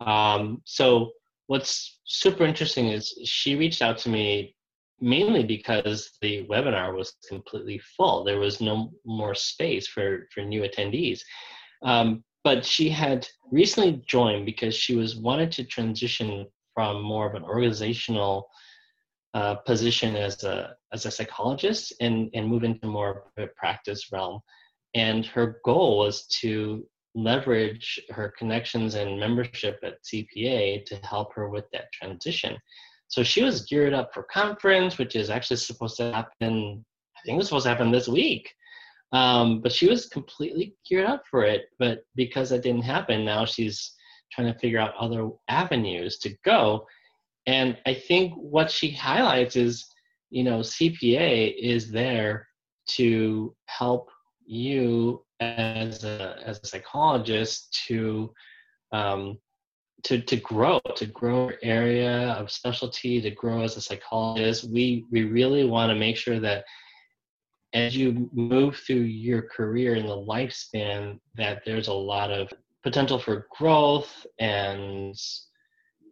Um, 0.00 0.60
so, 0.64 1.12
what's 1.46 2.00
super 2.04 2.44
interesting 2.44 2.88
is 2.88 3.18
she 3.24 3.56
reached 3.56 3.82
out 3.82 3.98
to 3.98 4.10
me 4.10 4.54
mainly 5.00 5.44
because 5.44 6.12
the 6.20 6.46
webinar 6.46 6.94
was 6.94 7.16
completely 7.28 7.80
full. 7.96 8.24
There 8.24 8.38
was 8.38 8.60
no 8.60 8.92
more 9.04 9.34
space 9.34 9.86
for, 9.86 10.28
for 10.32 10.42
new 10.42 10.62
attendees. 10.62 11.20
Um, 11.82 12.22
but 12.42 12.64
she 12.64 12.88
had 12.90 13.26
recently 13.50 14.02
joined 14.06 14.46
because 14.46 14.74
she 14.74 14.94
was 14.94 15.16
wanted 15.16 15.50
to 15.52 15.64
transition 15.64 16.46
from 16.74 17.02
more 17.02 17.26
of 17.26 17.34
an 17.34 17.44
organizational 17.44 18.48
uh, 19.34 19.56
position 19.56 20.16
as 20.16 20.44
a 20.44 20.74
as 20.92 21.06
a 21.06 21.10
psychologist 21.10 21.92
and 22.00 22.30
and 22.34 22.46
move 22.48 22.64
into 22.64 22.86
more 22.86 23.24
of 23.36 23.44
a 23.44 23.48
practice 23.56 24.12
realm. 24.12 24.40
And 24.94 25.26
her 25.26 25.60
goal 25.64 25.98
was 25.98 26.26
to 26.40 26.86
leverage 27.16 28.00
her 28.10 28.32
connections 28.38 28.94
and 28.94 29.18
membership 29.18 29.78
at 29.82 30.02
CPA 30.04 30.84
to 30.86 30.96
help 31.04 31.34
her 31.34 31.48
with 31.48 31.64
that 31.72 31.92
transition. 31.92 32.56
So 33.08 33.22
she 33.22 33.42
was 33.42 33.66
geared 33.66 33.92
up 33.92 34.12
for 34.12 34.24
conference, 34.24 34.98
which 34.98 35.14
is 35.14 35.30
actually 35.30 35.58
supposed 35.58 35.96
to 35.98 36.12
happen. 36.12 36.84
I 37.16 37.20
think 37.24 37.34
it 37.34 37.38
was 37.38 37.48
supposed 37.48 37.64
to 37.64 37.70
happen 37.70 37.90
this 37.90 38.08
week. 38.08 38.52
Um, 39.12 39.60
but 39.60 39.72
she 39.72 39.88
was 39.88 40.06
completely 40.06 40.74
geared 40.88 41.06
up 41.06 41.22
for 41.30 41.44
it. 41.44 41.66
But 41.78 42.00
because 42.16 42.50
that 42.50 42.62
didn't 42.62 42.82
happen, 42.82 43.24
now 43.24 43.44
she's 43.44 43.94
trying 44.32 44.52
to 44.52 44.58
figure 44.58 44.80
out 44.80 44.96
other 44.98 45.30
avenues 45.48 46.18
to 46.18 46.34
go. 46.44 46.86
And 47.46 47.76
I 47.86 47.94
think 47.94 48.34
what 48.34 48.70
she 48.70 48.90
highlights 48.90 49.56
is, 49.56 49.86
you 50.30 50.44
know, 50.44 50.60
CPA 50.60 51.54
is 51.58 51.90
there 51.90 52.48
to 52.86 53.54
help 53.66 54.10
you 54.46 55.24
as 55.40 56.04
a 56.04 56.38
as 56.44 56.60
a 56.62 56.66
psychologist 56.66 57.84
to 57.86 58.32
um, 58.92 59.38
to 60.04 60.20
to 60.20 60.36
grow, 60.36 60.80
to 60.96 61.06
grow 61.06 61.48
your 61.48 61.58
area 61.62 62.32
of 62.32 62.50
specialty, 62.50 63.20
to 63.20 63.30
grow 63.30 63.62
as 63.62 63.76
a 63.76 63.80
psychologist. 63.80 64.64
We 64.70 65.04
we 65.10 65.24
really 65.24 65.64
want 65.64 65.90
to 65.90 65.94
make 65.96 66.16
sure 66.16 66.40
that 66.40 66.64
as 67.72 67.96
you 67.96 68.30
move 68.32 68.76
through 68.76 68.96
your 68.96 69.42
career 69.42 69.96
in 69.96 70.06
the 70.06 70.16
lifespan, 70.16 71.18
that 71.34 71.62
there's 71.66 71.88
a 71.88 71.92
lot 71.92 72.30
of 72.30 72.48
potential 72.82 73.18
for 73.18 73.46
growth 73.56 74.26
and 74.38 75.16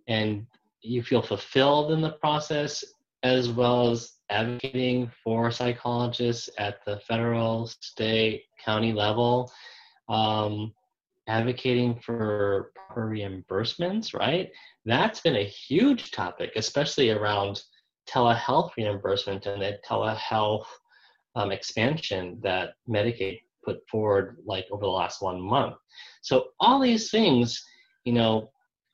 and 0.08 0.46
you 0.82 1.02
feel 1.02 1.22
fulfilled 1.22 1.92
in 1.92 2.00
the 2.00 2.12
process 2.12 2.84
as 3.22 3.50
well 3.50 3.90
as 3.90 4.14
advocating 4.30 5.10
for 5.22 5.50
psychologists 5.50 6.50
at 6.58 6.84
the 6.84 6.98
federal, 7.06 7.66
state, 7.66 8.44
county 8.64 8.92
level, 8.92 9.52
um, 10.08 10.72
advocating 11.28 11.98
for 12.00 12.72
proper 12.74 13.08
reimbursements, 13.08 14.12
right? 14.18 14.50
That's 14.84 15.20
been 15.20 15.36
a 15.36 15.44
huge 15.44 16.10
topic, 16.10 16.52
especially 16.56 17.10
around 17.10 17.62
telehealth 18.08 18.72
reimbursement 18.76 19.46
and 19.46 19.62
the 19.62 19.78
telehealth 19.88 20.66
um, 21.36 21.52
expansion 21.52 22.40
that 22.42 22.74
Medicaid 22.88 23.40
put 23.64 23.78
forward 23.88 24.38
like 24.44 24.66
over 24.72 24.82
the 24.82 24.90
last 24.90 25.22
one 25.22 25.40
month. 25.40 25.76
So 26.22 26.48
all 26.58 26.80
these 26.80 27.10
things, 27.10 27.64
you 28.04 28.12
know, 28.12 28.50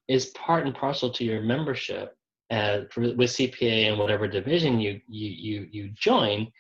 is 0.09 0.27
part 0.27 0.67
and 0.67 0.75
parcel 0.75 1.11
to 1.11 1.25
your 1.25 1.43
membership 1.43 2.17
uh, 2.51 2.81
for, 2.91 3.03
with 3.03 3.31
CPA 3.31 3.91
and 3.91 3.99
whatever 3.99 4.27
division 4.27 4.81
you, 4.81 5.01
you 5.07 5.29
you 5.29 5.69
you 5.71 5.91
join, 5.95 6.51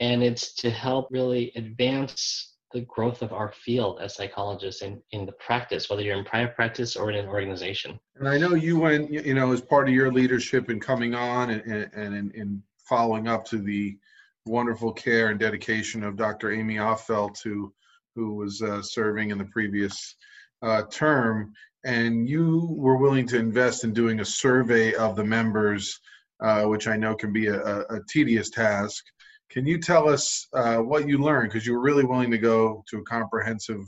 and 0.00 0.22
it's 0.22 0.54
to 0.54 0.70
help 0.70 1.08
really 1.10 1.52
advance 1.54 2.54
the 2.72 2.80
growth 2.82 3.22
of 3.22 3.32
our 3.32 3.52
field 3.52 3.98
as 4.00 4.14
psychologists 4.14 4.82
in, 4.82 5.00
in 5.12 5.24
the 5.24 5.32
practice, 5.32 5.88
whether 5.88 6.02
you're 6.02 6.18
in 6.18 6.24
private 6.24 6.54
practice 6.54 6.96
or 6.96 7.10
in 7.10 7.16
an 7.16 7.26
organization. 7.26 7.98
And 8.16 8.28
I 8.28 8.36
know 8.36 8.54
you 8.54 8.78
went, 8.78 9.10
you 9.10 9.32
know, 9.32 9.52
as 9.52 9.62
part 9.62 9.88
of 9.88 9.94
your 9.94 10.12
leadership 10.12 10.68
in 10.68 10.78
coming 10.78 11.14
on 11.14 11.50
and, 11.50 11.62
and, 11.62 11.90
and 11.94 12.14
in, 12.14 12.30
in 12.32 12.62
following 12.86 13.26
up 13.26 13.46
to 13.46 13.58
the 13.58 13.96
wonderful 14.44 14.92
care 14.92 15.28
and 15.28 15.40
dedication 15.40 16.04
of 16.04 16.16
Dr. 16.16 16.52
Amy 16.52 16.76
Offelt, 16.76 17.42
who, 17.42 17.72
who 18.14 18.34
was 18.34 18.60
uh, 18.60 18.82
serving 18.82 19.30
in 19.30 19.38
the 19.38 19.44
previous 19.46 20.16
uh, 20.60 20.82
term 20.90 21.54
and 21.88 22.28
you 22.28 22.68
were 22.76 22.98
willing 22.98 23.26
to 23.26 23.38
invest 23.38 23.82
in 23.82 23.94
doing 23.94 24.20
a 24.20 24.24
survey 24.24 24.92
of 24.92 25.16
the 25.16 25.24
members, 25.24 25.98
uh, 26.38 26.64
which 26.64 26.86
I 26.86 26.98
know 26.98 27.14
can 27.14 27.32
be 27.32 27.46
a, 27.46 27.60
a, 27.60 28.00
tedious 28.10 28.50
task. 28.50 29.02
Can 29.50 29.66
you 29.66 29.80
tell 29.80 30.06
us 30.06 30.46
uh, 30.52 30.76
what 30.76 31.08
you 31.08 31.16
learned? 31.16 31.48
Because 31.50 31.66
you 31.66 31.72
were 31.72 31.80
really 31.80 32.04
willing 32.04 32.30
to 32.30 32.36
go 32.36 32.84
to 32.90 32.98
a 32.98 33.04
comprehensive 33.04 33.80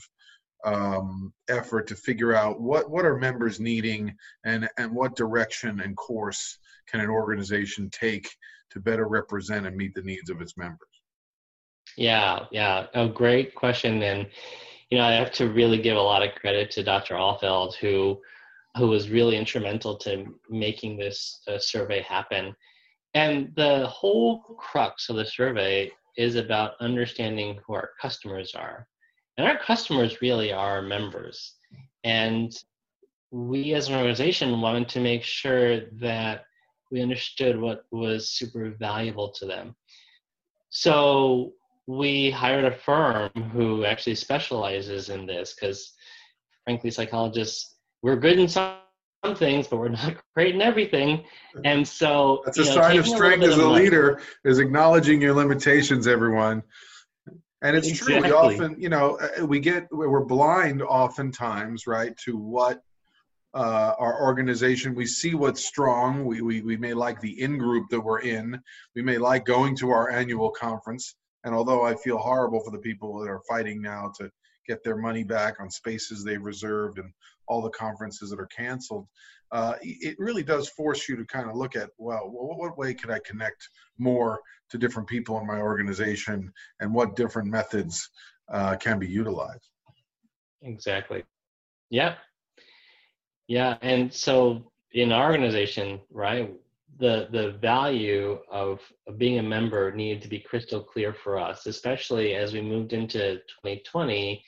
um, 0.64 1.30
effort 1.50 1.86
to 1.88 1.94
figure 1.94 2.34
out 2.34 2.58
what 2.60 2.90
what 2.90 3.04
are 3.04 3.18
members 3.18 3.60
needing 3.60 4.14
and 4.44 4.68
and 4.78 4.94
what 4.94 5.14
direction 5.14 5.80
and 5.80 5.94
course 5.96 6.58
can 6.88 7.00
an 7.00 7.10
organization 7.10 7.90
take 7.90 8.28
to 8.70 8.80
better 8.80 9.08
represent 9.08 9.66
and 9.66 9.76
meet 9.76 9.94
the 9.94 10.02
needs 10.02 10.30
of 10.30 10.40
its 10.40 10.56
members. 10.56 10.88
Yeah, 11.98 12.46
yeah, 12.50 12.86
a 12.94 13.08
great 13.08 13.54
question, 13.54 14.02
and 14.02 14.26
you 14.90 14.98
know 14.98 15.04
I 15.04 15.12
have 15.12 15.32
to 15.32 15.48
really 15.48 15.80
give 15.80 15.96
a 15.96 16.00
lot 16.00 16.22
of 16.22 16.34
credit 16.34 16.70
to 16.72 16.82
Dr. 16.82 17.14
Alfeld 17.14 17.74
who 17.76 18.20
who 18.76 18.88
was 18.88 19.10
really 19.10 19.36
instrumental 19.36 19.96
to 19.98 20.26
making 20.48 20.96
this 20.96 21.40
uh, 21.48 21.58
survey 21.58 22.02
happen. 22.02 22.54
And 23.14 23.52
the 23.56 23.86
whole 23.88 24.40
crux 24.58 25.08
of 25.08 25.16
the 25.16 25.24
survey 25.24 25.90
is 26.16 26.36
about 26.36 26.74
understanding 26.80 27.58
who 27.66 27.74
our 27.74 27.90
customers 28.00 28.54
are. 28.54 28.86
And 29.36 29.48
our 29.48 29.58
customers 29.58 30.20
really 30.20 30.52
are 30.52 30.76
our 30.76 30.82
members. 30.82 31.54
And 32.04 32.52
we 33.32 33.74
as 33.74 33.88
an 33.88 33.94
organization 33.94 34.60
wanted 34.60 34.88
to 34.90 35.00
make 35.00 35.22
sure 35.24 35.80
that 36.00 36.44
we 36.90 37.02
understood 37.02 37.58
what 37.58 37.84
was 37.90 38.30
super 38.30 38.70
valuable 38.78 39.30
to 39.32 39.46
them. 39.46 39.74
So 40.70 41.52
we 41.98 42.30
hired 42.30 42.64
a 42.64 42.70
firm 42.70 43.30
who 43.52 43.84
actually 43.84 44.14
specializes 44.14 45.08
in 45.08 45.26
this 45.26 45.54
because 45.54 45.92
frankly 46.64 46.90
psychologists 46.90 47.76
we're 48.02 48.16
good 48.16 48.38
in 48.38 48.48
some 48.48 48.76
things, 49.34 49.66
but 49.66 49.78
we're 49.78 49.88
not 49.88 50.14
great 50.34 50.54
in 50.54 50.62
everything. 50.62 51.24
And 51.64 51.86
so 51.86 52.42
that's 52.44 52.58
a 52.58 52.64
know, 52.64 52.74
sign 52.74 52.98
of 52.98 53.06
strength 53.06 53.44
as 53.44 53.58
a 53.58 53.68
leader 53.68 54.20
is 54.44 54.58
acknowledging 54.58 55.20
your 55.20 55.34
limitations, 55.34 56.06
everyone. 56.06 56.62
And 57.62 57.76
it's 57.76 57.88
exactly. 57.88 58.20
true. 58.20 58.22
We 58.22 58.32
often, 58.32 58.80
you 58.80 58.88
know, 58.88 59.18
uh, 59.18 59.44
we 59.44 59.60
get 59.60 59.86
we're 59.90 60.24
blind 60.24 60.80
oftentimes, 60.80 61.86
right, 61.86 62.16
to 62.24 62.38
what 62.38 62.80
uh, 63.52 63.92
our 63.98 64.22
organization. 64.22 64.94
We 64.94 65.04
see 65.04 65.34
what's 65.34 65.62
strong. 65.62 66.24
We, 66.24 66.40
we 66.40 66.62
we 66.62 66.78
may 66.78 66.94
like 66.94 67.20
the 67.20 67.42
in 67.42 67.58
group 67.58 67.90
that 67.90 68.00
we're 68.00 68.20
in. 68.20 68.58
We 68.94 69.02
may 69.02 69.18
like 69.18 69.44
going 69.44 69.76
to 69.76 69.90
our 69.90 70.08
annual 70.10 70.50
conference. 70.50 71.16
And 71.44 71.54
although 71.54 71.84
I 71.84 71.94
feel 71.94 72.18
horrible 72.18 72.60
for 72.60 72.70
the 72.70 72.78
people 72.78 73.18
that 73.20 73.28
are 73.28 73.40
fighting 73.48 73.80
now 73.80 74.12
to 74.18 74.30
get 74.66 74.84
their 74.84 74.96
money 74.96 75.24
back 75.24 75.58
on 75.60 75.70
spaces 75.70 76.22
they've 76.22 76.42
reserved 76.42 76.98
and 76.98 77.12
all 77.48 77.60
the 77.60 77.70
conferences 77.70 78.30
that 78.30 78.38
are 78.38 78.46
canceled. 78.46 79.06
Uh, 79.50 79.74
it 79.82 80.14
really 80.18 80.44
does 80.44 80.68
force 80.68 81.08
you 81.08 81.16
to 81.16 81.24
kind 81.24 81.50
of 81.50 81.56
look 81.56 81.74
at, 81.74 81.90
well, 81.98 82.30
what, 82.30 82.78
way 82.78 82.94
can 82.94 83.10
I 83.10 83.18
connect 83.24 83.68
more 83.98 84.40
to 84.70 84.78
different 84.78 85.08
people 85.08 85.38
in 85.40 85.46
my 85.46 85.58
organization 85.60 86.52
and 86.78 86.94
what 86.94 87.16
different 87.16 87.48
methods 87.48 88.08
uh, 88.52 88.76
can 88.76 89.00
be 89.00 89.08
utilized? 89.08 89.68
Exactly. 90.62 91.24
Yeah. 91.90 92.14
Yeah. 93.48 93.76
And 93.82 94.14
so 94.14 94.70
in 94.92 95.10
our 95.10 95.26
organization, 95.26 96.00
right, 96.10 96.54
the 96.98 97.28
the 97.30 97.52
value 97.60 98.38
of, 98.50 98.80
being 99.16 99.38
a 99.38 99.42
member 99.42 99.92
needed 99.92 100.22
to 100.22 100.28
be 100.28 100.38
crystal 100.38 100.82
clear 100.82 101.14
for 101.14 101.38
us, 101.38 101.66
especially 101.66 102.34
as 102.34 102.52
we 102.52 102.60
moved 102.60 102.92
into 102.92 103.36
2020 103.62 104.42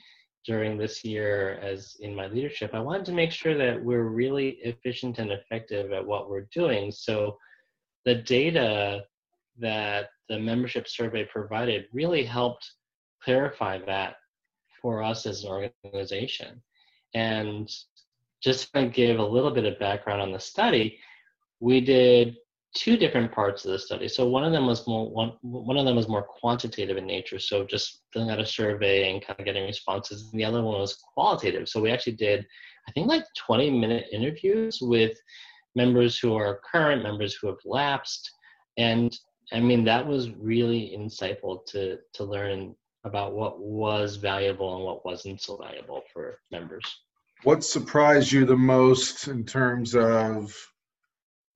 during 0.45 0.77
this 0.77 1.05
year 1.05 1.59
as 1.63 1.97
in 2.01 2.15
my 2.15 2.27
leadership. 2.27 2.71
I 2.75 2.81
wanted 2.81 3.07
to 3.07 3.13
make 3.13 3.31
sure 3.31 3.57
that 3.57 3.83
we're 3.83 4.09
really 4.09 4.59
efficient 4.65 5.19
and 5.19 5.31
effective 5.31 5.93
at 5.93 6.05
what 6.05 6.29
we're 6.29 6.49
doing. 6.53 6.91
So 6.91 7.39
the 8.05 8.17
data 8.17 9.05
that 9.59 10.11
the 10.29 10.39
membership 10.39 10.89
survey 10.89 11.25
provided 11.25 11.87
really 11.93 12.25
helped 12.25 12.73
clarify 13.23 13.79
that 13.87 14.17
for 14.81 15.03
us 15.03 15.27
as 15.27 15.45
an 15.45 15.51
organization. 15.85 16.61
And 17.15 17.73
just 18.43 18.73
to 18.73 18.87
give 18.87 19.21
a 19.21 19.25
little 19.25 19.53
bit 19.53 19.65
of 19.65 19.79
background 19.79 20.21
on 20.21 20.33
the 20.33 20.41
study, 20.41 20.99
we 21.63 21.81
did 21.81 22.37
two 22.75 22.97
different 22.97 23.31
parts 23.31 23.65
of 23.65 23.71
the 23.71 23.79
study. 23.79 24.09
So 24.09 24.27
one 24.27 24.45
of 24.45 24.51
them 24.51 24.67
was 24.67 24.85
more 24.87 25.09
one 25.09 25.33
one 25.43 25.79
of 25.79 25.87
them 25.87 25.95
was 25.95 26.09
more 26.09 26.25
quantitative 26.25 26.97
in 26.97 27.07
nature, 27.07 27.39
so 27.39 27.65
just 27.65 28.03
filling 28.13 28.31
out 28.31 28.41
a 28.41 28.47
survey 28.47 29.11
and 29.11 29.25
kind 29.25 29.39
of 29.39 29.47
getting 29.47 29.65
responses. 29.65 30.29
And 30.33 30.41
the 30.41 30.45
other 30.45 30.63
one 30.63 30.81
was 30.81 30.99
qualitative. 31.15 31.69
So 31.69 31.81
we 31.81 31.93
actually 31.93 32.17
did, 32.17 32.45
I 32.89 32.93
think, 32.93 33.07
like 33.07 33.25
20 33.47 33.71
minute 33.79 34.07
interviews 34.13 34.79
with 34.83 35.17
members 35.77 36.19
who 36.19 36.35
are 36.35 36.61
current, 36.71 37.05
members 37.05 37.35
who 37.35 37.47
have 37.47 37.59
lapsed, 37.65 38.29
and 38.77 39.17
I 39.53 39.61
mean 39.61 39.85
that 39.85 40.05
was 40.05 40.31
really 40.31 40.97
insightful 40.99 41.65
to 41.67 41.99
to 42.15 42.25
learn 42.25 42.75
about 43.05 43.35
what 43.35 43.61
was 43.61 44.17
valuable 44.17 44.77
and 44.77 44.85
what 44.85 45.05
wasn't 45.05 45.41
so 45.41 45.57
valuable 45.59 46.03
for 46.13 46.41
members. 46.51 46.85
What 47.45 47.63
surprised 47.63 48.33
you 48.33 48.45
the 48.47 48.57
most 48.57 49.29
in 49.29 49.45
terms 49.45 49.95
of 49.95 50.57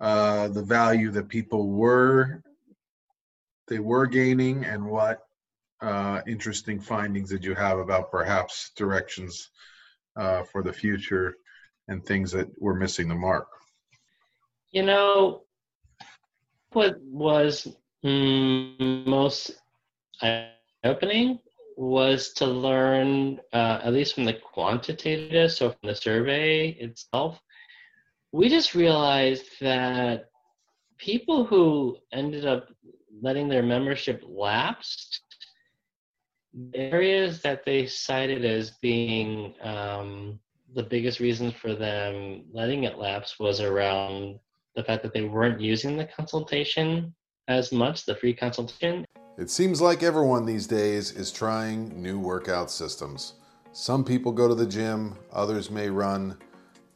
uh, 0.01 0.49
the 0.49 0.63
value 0.63 1.11
that 1.11 1.29
people 1.29 1.71
were 1.71 2.43
they 3.69 3.79
were 3.79 4.07
gaining 4.07 4.65
and 4.65 4.85
what 4.85 5.27
uh, 5.81 6.21
interesting 6.27 6.81
findings 6.81 7.31
did 7.31 7.45
you 7.45 7.55
have 7.55 7.79
about 7.79 8.11
perhaps 8.11 8.71
directions 8.77 9.51
uh, 10.17 10.43
for 10.45 10.63
the 10.63 10.73
future 10.73 11.37
and 11.89 12.05
things 12.05 12.31
that 12.33 12.49
were 12.61 12.75
missing 12.75 13.09
the 13.09 13.15
mark? 13.15 13.49
You 14.71 14.83
know 14.85 15.43
what 16.73 17.01
was 17.01 17.69
most 18.03 19.53
eye-opening 20.23 21.39
was 21.77 22.33
to 22.35 22.47
learn 22.47 23.41
uh, 23.53 23.81
at 23.83 23.93
least 23.93 24.15
from 24.15 24.25
the 24.25 24.33
quantitative 24.33 25.53
so 25.53 25.71
from 25.71 25.89
the 25.89 25.95
survey 25.95 26.69
itself 26.69 27.41
we 28.37 28.51
just 28.51 28.75
realized 28.75 29.47
that 29.63 30.29
people 30.99 31.47
who 31.47 31.97
ended 32.13 32.45
up 32.45 32.69
letting 33.23 33.49
their 33.49 33.63
membership 33.63 34.23
lapse, 34.29 35.23
areas 36.75 37.41
that 37.41 37.65
they 37.65 37.87
cited 37.87 38.45
as 38.45 38.73
being 38.83 39.55
um, 39.63 40.39
the 40.75 40.83
biggest 40.83 41.19
reasons 41.19 41.55
for 41.55 41.75
them 41.75 42.45
letting 42.53 42.85
it 42.85 42.99
lapse 42.99 43.39
was 43.41 43.63
around 43.63 44.39
the 44.75 44.85
fact 44.85 45.03
that 45.03 45.15
they 45.15 45.23
weren't 45.23 45.59
using 45.59 45.97
the 45.97 46.05
consultation 46.05 47.15
as 47.49 47.73
much, 47.73 48.05
the 48.05 48.15
free 48.15 48.35
consultation. 48.35 49.07
It 49.39 49.49
seems 49.49 49.81
like 49.81 50.03
everyone 50.03 50.45
these 50.45 50.67
days 50.67 51.11
is 51.11 51.33
trying 51.33 52.03
new 52.03 52.19
workout 52.19 52.71
systems. 52.71 53.35
Some 53.73 54.05
people 54.05 54.31
go 54.31 54.47
to 54.47 54.55
the 54.55 54.67
gym, 54.67 55.17
others 55.33 55.71
may 55.71 55.89
run, 55.89 56.37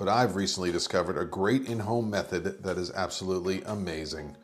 but 0.00 0.08
I've 0.08 0.34
recently 0.34 0.72
discovered 0.72 1.18
a 1.18 1.26
great 1.26 1.68
in 1.68 1.78
home 1.78 2.08
method 2.08 2.62
that 2.62 2.78
is 2.78 2.90
absolutely 2.92 3.60
amazing. 3.64 4.34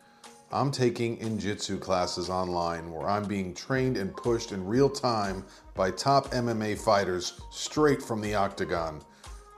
I'm 0.53 0.71
taking 0.71 1.17
Injitsu 1.17 1.81
classes 1.81 2.29
online 2.29 2.93
where 2.93 3.09
I'm 3.09 3.25
being 3.25 3.55
trained 3.55 3.97
and 3.97 4.15
pushed 4.15 4.53
in 4.53 4.67
real 4.67 4.91
time 4.91 5.47
by 5.75 5.93
top 5.93 6.31
MMA 6.33 6.79
fighters 6.79 7.41
straight 7.51 8.03
from 8.03 8.21
the 8.21 8.35
octagon. 8.35 9.01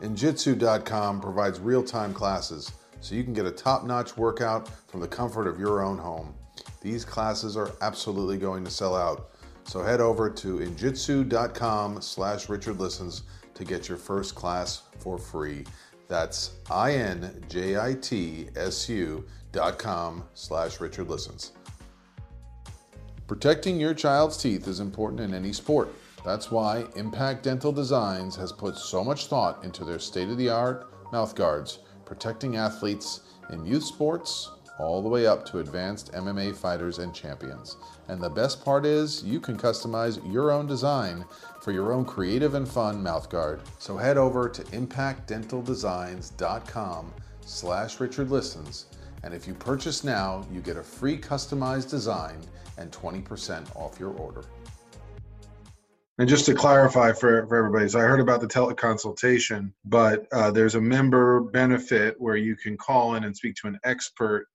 Injitsu.com 0.01 1.21
provides 1.21 1.59
real 1.59 1.83
time 1.83 2.15
classes 2.15 2.71
so 3.01 3.17
you 3.17 3.25
can 3.25 3.33
get 3.33 3.47
a 3.47 3.51
top 3.51 3.85
notch 3.85 4.17
workout 4.17 4.71
from 4.89 5.01
the 5.01 5.09
comfort 5.09 5.49
of 5.49 5.59
your 5.59 5.83
own 5.83 5.99
home. 5.99 6.33
These 6.81 7.05
classes 7.05 7.57
are 7.57 7.73
absolutely 7.81 8.39
going 8.39 8.65
to 8.65 8.71
sell 8.71 8.95
out. 8.95 9.31
So 9.65 9.83
head 9.83 10.01
over 10.01 10.31
to 10.31 10.59
injitsu.com 10.59 12.03
slash 12.03 12.49
Richard 12.49 12.79
Listens 12.79 13.25
to 13.55 13.65
get 13.65 13.89
your 13.89 13.99
first 13.99 14.37
class 14.37 14.83
for 15.01 15.19
free. 15.19 15.65
That's 16.09 16.53
I-N-J-I-T-S-U 16.71 17.25
dot 19.53 19.79
com 19.79 20.25
slash 20.35 20.81
Richard 20.81 21.09
Listens. 21.09 21.53
Protecting 23.27 23.79
your 23.79 23.93
child's 23.95 24.39
teeth 24.39 24.67
is 24.67 24.81
important 24.81 25.21
in 25.21 25.35
any 25.35 25.53
sport. 25.53 25.95
That's 26.25 26.51
why 26.51 26.87
Impact 26.97 27.43
Dental 27.43 27.73
Designs 27.73 28.35
has 28.37 28.53
put 28.53 28.77
so 28.77 29.05
much 29.05 29.27
thought 29.27 29.63
into 29.65 29.85
their 29.85 29.99
state-of-the-art 29.99 31.13
mouth 31.13 31.35
guards, 31.35 31.81
protecting 32.07 32.57
athletes 32.57 33.21
in 33.51 33.67
youth 33.67 33.85
sports 33.85 34.51
all 34.79 35.03
the 35.03 35.09
way 35.09 35.27
up 35.27 35.45
to 35.47 35.59
advanced 35.59 36.13
MMA 36.13 36.55
fighters 36.57 36.99
and 36.99 37.15
champions. 37.15 37.77
And 38.09 38.21
the 38.21 38.31
best 38.31 38.65
part 38.65 38.87
is 38.87 39.25
you 39.25 39.41
can 39.41 39.59
customize 39.59 40.21
your 40.33 40.51
own 40.51 40.67
design 40.67 41.25
for 41.61 41.73
your 41.73 41.93
own 41.93 42.05
creative 42.05 42.55
and 42.55 42.69
fun 42.69 43.03
mouthguard. 43.03 43.61
So 43.79 43.97
head 43.97 44.17
over 44.17 44.49
to 44.49 44.63
impactdentaldesigns.com 44.63 47.13
slash 47.41 48.01
Richard 48.01 48.31
Listens 48.31 48.87
and 49.23 49.35
if 49.35 49.47
you 49.47 49.55
purchase 49.55 50.05
now, 50.05 50.47
you 50.53 50.61
get 50.61 50.77
a 50.77 50.83
free 50.83 51.19
customized 51.19 51.91
design 51.91 52.41
and 52.77 52.91
20% 52.93 53.77
off 53.77 53.99
your 53.99 54.13
order. 54.13 54.43
And 56.19 56.29
just 56.29 56.47
to 56.47 56.55
clarify 56.55 57.13
for, 57.13 57.47
for 57.47 57.57
everybody, 57.57 57.89
so 57.89 58.01
I 58.01 58.03
heard 58.03 58.21
about 58.21 58.41
the 58.41 58.49
teleconsultation, 58.49 59.73
but 59.85 60.27
uh, 60.33 60.51
there's 60.51 60.75
a 60.75 60.81
member 60.81 61.41
benefit 61.41 62.17
where 62.19 62.37
you 62.37 62.57
can 62.57 62.77
call 62.77 63.15
in 63.15 63.25
and 63.25 63.37
speak 63.37 63.55
to 63.57 63.69
an 63.69 63.79
expert 63.85 64.47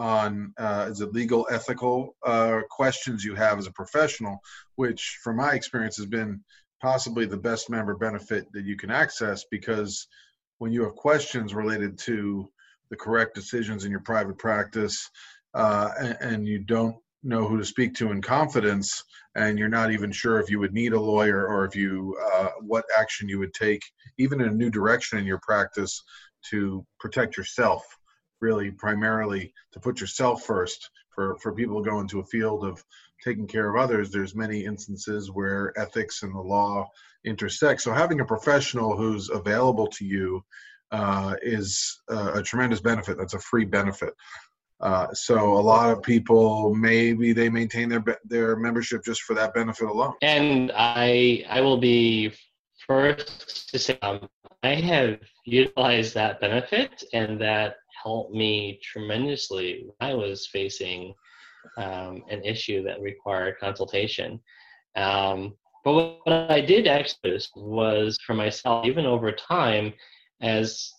on 0.00 0.54
uh, 0.56 0.88
is 0.90 1.02
it 1.02 1.12
legal 1.12 1.46
ethical 1.50 2.16
uh, 2.26 2.60
questions 2.70 3.22
you 3.22 3.34
have 3.34 3.58
as 3.58 3.66
a 3.66 3.72
professional 3.72 4.40
which 4.76 5.18
from 5.22 5.36
my 5.36 5.52
experience 5.52 5.96
has 5.98 6.06
been 6.06 6.40
possibly 6.80 7.26
the 7.26 7.36
best 7.36 7.68
member 7.68 7.94
benefit 7.94 8.50
that 8.52 8.64
you 8.64 8.76
can 8.76 8.90
access 8.90 9.44
because 9.50 10.08
when 10.56 10.72
you 10.72 10.82
have 10.82 10.94
questions 10.94 11.54
related 11.54 11.98
to 11.98 12.48
the 12.88 12.96
correct 12.96 13.34
decisions 13.34 13.84
in 13.84 13.90
your 13.90 14.00
private 14.00 14.38
practice 14.38 15.10
uh, 15.52 15.90
and, 15.98 16.16
and 16.20 16.46
you 16.46 16.58
don't 16.58 16.96
know 17.22 17.46
who 17.46 17.58
to 17.58 17.64
speak 17.64 17.94
to 17.94 18.10
in 18.10 18.22
confidence 18.22 19.04
and 19.34 19.58
you're 19.58 19.68
not 19.68 19.92
even 19.92 20.10
sure 20.10 20.40
if 20.40 20.48
you 20.48 20.58
would 20.58 20.72
need 20.72 20.94
a 20.94 21.00
lawyer 21.00 21.46
or 21.46 21.66
if 21.66 21.76
you 21.76 22.16
uh, 22.32 22.48
what 22.60 22.86
action 22.98 23.28
you 23.28 23.38
would 23.38 23.52
take 23.52 23.82
even 24.16 24.40
in 24.40 24.48
a 24.48 24.54
new 24.54 24.70
direction 24.70 25.18
in 25.18 25.26
your 25.26 25.40
practice 25.42 26.02
to 26.50 26.82
protect 26.98 27.36
yourself 27.36 27.84
really 28.40 28.70
primarily 28.70 29.52
to 29.72 29.80
put 29.80 30.00
yourself 30.00 30.44
first 30.44 30.90
for 31.14 31.36
for 31.38 31.52
people 31.52 31.82
to 31.82 31.90
go 31.90 32.00
into 32.00 32.20
a 32.20 32.24
field 32.24 32.64
of 32.64 32.84
taking 33.22 33.46
care 33.46 33.74
of 33.74 33.80
others. 33.80 34.10
There's 34.10 34.34
many 34.34 34.64
instances 34.64 35.30
where 35.30 35.78
ethics 35.78 36.22
and 36.22 36.34
the 36.34 36.40
law 36.40 36.88
intersect. 37.24 37.82
So 37.82 37.92
having 37.92 38.20
a 38.20 38.24
professional 38.24 38.96
who's 38.96 39.28
available 39.28 39.86
to 39.88 40.04
you 40.04 40.42
uh, 40.90 41.36
is 41.42 42.00
a 42.08 42.42
tremendous 42.42 42.80
benefit. 42.80 43.18
That's 43.18 43.34
a 43.34 43.38
free 43.38 43.64
benefit. 43.64 44.14
Uh, 44.80 45.12
so 45.12 45.58
a 45.58 45.60
lot 45.60 45.90
of 45.90 46.02
people 46.02 46.74
maybe 46.74 47.32
they 47.32 47.50
maintain 47.50 47.88
their 47.88 48.02
their 48.24 48.56
membership 48.56 49.04
just 49.04 49.22
for 49.22 49.34
that 49.34 49.52
benefit 49.52 49.88
alone. 49.88 50.14
And 50.22 50.72
i 50.74 51.44
i 51.50 51.60
will 51.60 51.76
be 51.76 52.32
first 52.86 53.68
to 53.70 53.78
say 53.78 53.98
um, 54.00 54.26
i 54.62 54.74
have 54.74 55.18
utilized 55.44 56.14
that 56.14 56.40
benefit 56.40 57.04
and 57.12 57.38
that 57.40 57.76
helped 58.02 58.34
me 58.34 58.80
tremendously 58.82 59.84
when 59.84 60.10
I 60.10 60.14
was 60.14 60.46
facing 60.46 61.14
um, 61.76 62.22
an 62.30 62.42
issue 62.44 62.82
that 62.84 63.00
required 63.00 63.58
consultation. 63.60 64.40
Um, 64.96 65.54
but 65.84 66.20
what 66.24 66.50
I 66.50 66.60
did 66.60 66.86
actually 66.86 67.40
was 67.56 68.18
for 68.26 68.34
myself, 68.34 68.86
even 68.86 69.06
over 69.06 69.32
time, 69.32 69.92
as 70.40 70.92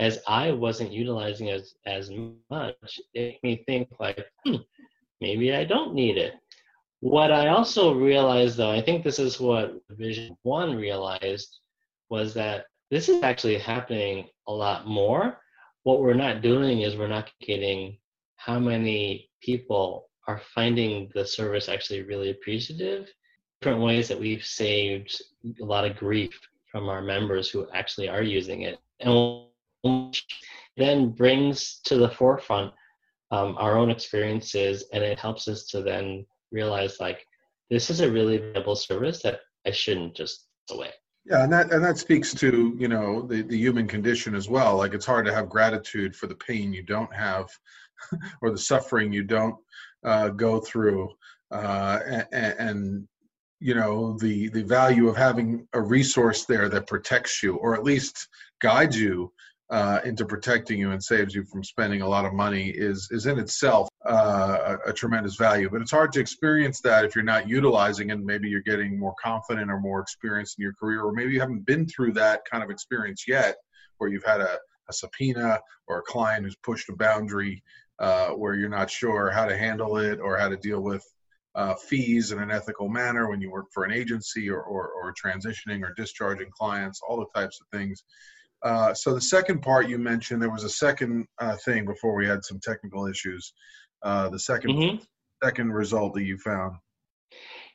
as 0.00 0.18
I 0.26 0.50
wasn't 0.50 0.92
utilizing 0.92 1.50
as 1.50 1.74
as 1.86 2.10
much, 2.50 3.00
it 3.14 3.38
made 3.42 3.58
me 3.58 3.64
think 3.66 3.88
like, 4.00 4.24
hmm, 4.44 4.56
maybe 5.20 5.54
I 5.54 5.64
don't 5.64 5.94
need 5.94 6.18
it. 6.18 6.34
What 7.00 7.30
I 7.30 7.48
also 7.48 7.94
realized, 7.94 8.56
though, 8.56 8.70
I 8.70 8.80
think 8.80 9.04
this 9.04 9.18
is 9.18 9.38
what 9.38 9.74
Division 9.88 10.36
One 10.42 10.74
realized, 10.74 11.58
was 12.08 12.34
that 12.34 12.66
this 12.90 13.08
is 13.08 13.22
actually 13.22 13.58
happening 13.58 14.26
a 14.48 14.52
lot 14.52 14.86
more 14.86 15.38
what 15.84 16.00
we're 16.00 16.14
not 16.14 16.42
doing 16.42 16.80
is 16.80 16.96
we're 16.96 17.08
not 17.08 17.30
getting 17.40 17.98
how 18.36 18.58
many 18.58 19.30
people 19.40 20.08
are 20.26 20.40
finding 20.54 21.10
the 21.14 21.24
service 21.24 21.68
actually 21.68 22.02
really 22.02 22.30
appreciative. 22.30 23.08
Different 23.60 23.82
ways 23.82 24.08
that 24.08 24.18
we've 24.18 24.44
saved 24.44 25.22
a 25.60 25.64
lot 25.64 25.84
of 25.84 25.96
grief 25.96 26.38
from 26.70 26.88
our 26.88 27.00
members 27.00 27.48
who 27.48 27.68
actually 27.72 28.08
are 28.08 28.22
using 28.22 28.62
it. 28.62 28.78
And 29.00 29.46
then 30.76 31.10
brings 31.10 31.80
to 31.84 31.96
the 31.96 32.10
forefront 32.10 32.72
um, 33.30 33.56
our 33.58 33.76
own 33.76 33.90
experiences 33.90 34.84
and 34.92 35.02
it 35.02 35.18
helps 35.18 35.48
us 35.48 35.66
to 35.66 35.82
then 35.82 36.26
realize 36.52 37.00
like 37.00 37.26
this 37.70 37.90
is 37.90 38.00
a 38.00 38.10
really 38.10 38.38
valuable 38.38 38.76
service 38.76 39.22
that 39.22 39.40
i 39.66 39.70
shouldn't 39.70 40.14
just 40.14 40.46
away 40.70 40.90
yeah, 41.24 41.44
and 41.44 41.52
that 41.52 41.72
and 41.72 41.82
that 41.82 41.98
speaks 41.98 42.34
to 42.34 42.76
you 42.78 42.88
know 42.88 43.22
the 43.22 43.42
the 43.42 43.56
human 43.56 43.88
condition 43.88 44.34
as 44.34 44.48
well. 44.48 44.76
Like 44.76 44.92
it's 44.92 45.06
hard 45.06 45.24
to 45.26 45.34
have 45.34 45.48
gratitude 45.48 46.14
for 46.14 46.26
the 46.26 46.34
pain 46.34 46.72
you 46.72 46.82
don't 46.82 47.12
have, 47.14 47.48
or 48.42 48.50
the 48.50 48.58
suffering 48.58 49.12
you 49.12 49.24
don't 49.24 49.56
uh, 50.04 50.28
go 50.28 50.60
through, 50.60 51.10
uh, 51.50 52.00
and, 52.06 52.54
and 52.58 53.08
you 53.58 53.74
know 53.74 54.18
the 54.18 54.48
the 54.48 54.62
value 54.62 55.08
of 55.08 55.16
having 55.16 55.66
a 55.72 55.80
resource 55.80 56.44
there 56.44 56.68
that 56.68 56.86
protects 56.86 57.42
you, 57.42 57.56
or 57.56 57.74
at 57.74 57.84
least 57.84 58.28
guides 58.60 58.98
you 58.98 59.32
uh, 59.74 59.98
into 60.04 60.24
protecting 60.24 60.78
you 60.78 60.92
and 60.92 61.02
saves 61.02 61.34
you 61.34 61.42
from 61.42 61.64
spending 61.64 62.00
a 62.00 62.08
lot 62.08 62.24
of 62.24 62.32
money 62.32 62.68
is 62.68 63.08
is 63.10 63.26
in 63.26 63.40
itself 63.40 63.88
uh, 64.06 64.76
a, 64.86 64.90
a, 64.90 64.92
tremendous 64.92 65.34
value. 65.34 65.68
But 65.68 65.82
it's 65.82 65.90
hard 65.90 66.12
to 66.12 66.20
experience 66.20 66.80
that 66.82 67.04
if 67.04 67.16
you're 67.16 67.24
not 67.24 67.48
utilizing 67.48 68.10
it. 68.10 68.20
Maybe 68.20 68.48
you're 68.48 68.60
getting 68.60 68.96
more 68.96 69.16
confident 69.20 69.72
or 69.72 69.80
more 69.80 70.00
experience 70.00 70.54
in 70.56 70.62
your 70.62 70.74
career, 70.74 71.02
or 71.02 71.12
maybe 71.12 71.32
you 71.32 71.40
haven't 71.40 71.66
been 71.66 71.88
through 71.88 72.12
that 72.12 72.42
kind 72.48 72.62
of 72.62 72.70
experience 72.70 73.24
yet, 73.26 73.56
where 73.98 74.08
you've 74.08 74.22
had 74.24 74.40
a, 74.40 74.58
a 74.88 74.92
subpoena 74.92 75.58
or 75.88 75.98
a 75.98 76.02
client 76.02 76.44
who's 76.44 76.56
pushed 76.62 76.88
a 76.88 76.94
boundary 76.94 77.60
uh, 77.98 78.28
where 78.28 78.54
you're 78.54 78.68
not 78.68 78.88
sure 78.88 79.32
how 79.32 79.44
to 79.44 79.56
handle 79.56 79.96
it 79.96 80.20
or 80.20 80.38
how 80.38 80.48
to 80.48 80.56
deal 80.56 80.82
with 80.82 81.04
uh, 81.56 81.74
fees 81.74 82.30
in 82.30 82.38
an 82.38 82.52
ethical 82.52 82.88
manner 82.88 83.28
when 83.28 83.40
you 83.40 83.50
work 83.50 83.66
for 83.74 83.82
an 83.82 83.92
agency 83.92 84.48
or, 84.48 84.62
or, 84.62 84.92
or 84.92 85.12
transitioning 85.12 85.82
or 85.82 85.92
discharging 85.96 86.50
clients, 86.56 87.00
all 87.08 87.16
the 87.16 87.40
types 87.40 87.60
of 87.60 87.66
things 87.76 88.04
uh, 88.64 88.94
so 88.94 89.14
the 89.14 89.20
second 89.20 89.60
part 89.60 89.88
you 89.88 89.98
mentioned, 89.98 90.40
there 90.40 90.50
was 90.50 90.64
a 90.64 90.70
second 90.70 91.26
uh, 91.38 91.56
thing 91.64 91.84
before 91.84 92.14
we 92.14 92.26
had 92.26 92.44
some 92.44 92.58
technical 92.60 93.06
issues. 93.06 93.52
Uh, 94.02 94.30
the 94.30 94.38
2nd 94.38 94.64
mm-hmm. 94.64 95.02
second 95.42 95.72
result 95.72 96.14
that 96.14 96.24
you 96.24 96.38
found. 96.38 96.76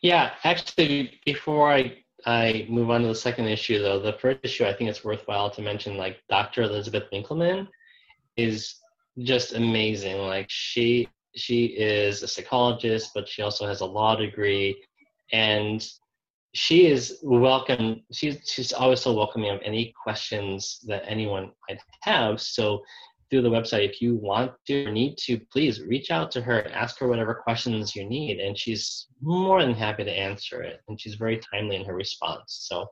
Yeah, 0.01 0.31
actually, 0.43 1.19
before 1.25 1.71
I 1.71 2.03
I 2.25 2.65
move 2.69 2.89
on 2.89 3.01
to 3.03 3.07
the 3.07 3.15
second 3.15 3.45
issue, 3.45 3.81
though, 3.81 3.99
the 3.99 4.13
first 4.13 4.39
issue 4.43 4.65
I 4.65 4.73
think 4.73 4.89
it's 4.89 5.05
worthwhile 5.05 5.49
to 5.51 5.61
mention, 5.61 5.95
like 5.95 6.17
Dr. 6.29 6.63
Elizabeth 6.63 7.03
Winkleman, 7.11 7.67
is 8.35 8.75
just 9.19 9.53
amazing. 9.53 10.17
Like 10.17 10.47
she 10.49 11.07
she 11.35 11.65
is 11.65 12.23
a 12.23 12.27
psychologist, 12.27 13.11
but 13.13 13.27
she 13.27 13.41
also 13.41 13.67
has 13.67 13.81
a 13.81 13.85
law 13.85 14.15
degree, 14.15 14.81
and 15.31 15.87
she 16.53 16.87
is 16.87 17.19
welcome. 17.21 18.01
She's 18.11 18.39
she's 18.45 18.73
always 18.73 19.01
so 19.01 19.13
welcoming 19.13 19.51
of 19.51 19.61
any 19.63 19.93
questions 20.03 20.79
that 20.87 21.03
anyone 21.07 21.51
might 21.67 21.79
have. 22.01 22.41
So 22.41 22.83
through 23.29 23.43
the 23.43 23.49
website, 23.49 23.87
if 23.87 24.01
you 24.01 24.15
want 24.15 24.53
to 24.65 24.85
or 24.85 24.91
need 24.91 25.17
to, 25.19 25.39
please 25.51 25.81
reach 25.81 26.09
out 26.09 26.31
to 26.31 26.41
her 26.41 26.67
ask 26.73 26.99
her 26.99 27.07
whatever 27.07 27.35
questions 27.35 27.95
you 27.95 28.03
need, 28.03 28.39
and 28.39 28.57
she's 28.57 29.07
more 29.21 29.61
than 29.61 29.75
happy 29.75 30.03
to 30.03 30.11
answer 30.11 30.63
it. 30.63 30.81
And 30.87 30.99
she's 30.99 31.15
very 31.15 31.39
timely 31.53 31.75
in 31.75 31.85
her 31.85 31.95
response. 31.95 32.65
So. 32.67 32.87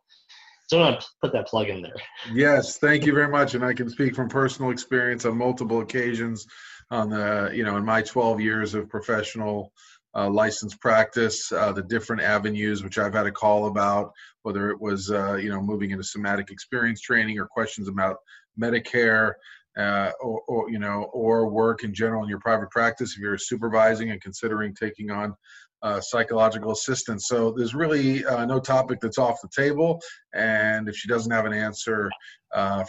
So 0.69 0.79
I 0.81 0.89
want 0.89 0.99
to 0.99 1.07
put 1.21 1.31
that 1.31 1.47
plug 1.47 1.69
in 1.69 1.81
there. 1.81 1.95
Yes, 2.33 2.77
thank 2.77 3.05
you 3.05 3.13
very 3.13 3.29
much, 3.29 3.55
and 3.55 3.63
I 3.63 3.73
can 3.73 3.89
speak 3.89 4.13
from 4.13 4.27
personal 4.27 4.69
experience 4.69 5.23
on 5.23 5.37
multiple 5.37 5.79
occasions 5.79 6.45
on 6.91 7.09
the 7.09 7.51
you 7.53 7.63
know 7.63 7.77
in 7.77 7.85
my 7.85 8.01
12 8.01 8.41
years 8.41 8.73
of 8.73 8.89
professional 8.89 9.71
uh, 10.15 10.29
licensed 10.29 10.79
practice, 10.81 11.51
uh, 11.51 11.71
the 11.71 11.83
different 11.83 12.21
avenues 12.21 12.83
which 12.83 12.97
I've 12.97 13.13
had 13.13 13.27
a 13.27 13.31
call 13.31 13.67
about, 13.67 14.11
whether 14.43 14.69
it 14.69 14.79
was 14.79 15.11
uh, 15.11 15.35
you 15.35 15.49
know 15.49 15.61
moving 15.61 15.91
into 15.91 16.03
somatic 16.03 16.49
experience 16.51 17.01
training 17.01 17.39
or 17.39 17.45
questions 17.45 17.87
about 17.87 18.17
Medicare, 18.59 19.33
uh, 19.77 20.11
or, 20.21 20.41
or, 20.47 20.69
you 20.69 20.79
know 20.79 21.03
or 21.13 21.49
work 21.49 21.83
in 21.83 21.93
general 21.93 22.23
in 22.23 22.29
your 22.29 22.39
private 22.39 22.69
practice 22.71 23.13
if 23.13 23.19
you're 23.19 23.37
supervising 23.37 24.11
and 24.11 24.21
considering 24.21 24.73
taking 24.73 25.11
on 25.11 25.35
uh, 25.83 26.01
psychological 26.01 26.71
assistants. 26.71 27.27
So 27.27 27.51
there's 27.51 27.75
really 27.75 28.25
uh, 28.25 28.45
no 28.45 28.59
topic 28.59 28.99
that's 28.99 29.19
off 29.19 29.37
the 29.43 29.49
table, 29.55 30.01
and 30.33 30.89
if 30.89 30.95
she 30.95 31.07
doesn't 31.07 31.31
have 31.31 31.45
an 31.45 31.53
answer 31.53 32.09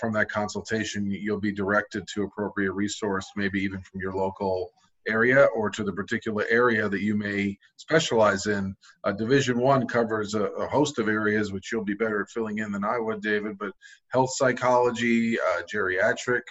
from 0.01 0.13
that 0.15 0.31
consultation, 0.31 1.11
you'll 1.11 1.41
be 1.41 1.53
directed 1.53 2.07
to 2.15 2.23
appropriate 2.23 2.73
resource, 2.73 3.27
maybe 3.37 3.61
even 3.61 3.83
from 3.83 4.01
your 4.01 4.15
local 4.15 4.73
area 5.07 5.45
or 5.55 5.71
to 5.71 5.85
the 5.85 5.93
particular 5.93 6.45
area 6.51 6.89
that 6.89 7.01
you 7.01 7.17
may 7.17 7.57
specialize 7.77 8.47
in. 8.47 8.75
Uh, 9.05 9.13
Division 9.13 9.59
one 9.59 9.87
covers 9.87 10.35
a, 10.35 10.45
a, 10.45 10.69
host 10.69 10.99
of 10.99 11.09
areas 11.09 11.53
which 11.53 11.73
you'll 11.73 11.85
be 11.85 11.95
better 11.95 12.23
at 12.23 12.31
filling 12.31 12.59
in 12.59 12.73
than 12.73 12.85
I 12.85 12.99
would, 12.99 13.23
David. 13.23 13.59
But 13.59 13.73
health 14.09 14.31
psychology, 14.35 15.39
uh, 15.39 15.63
geriatric 15.73 16.43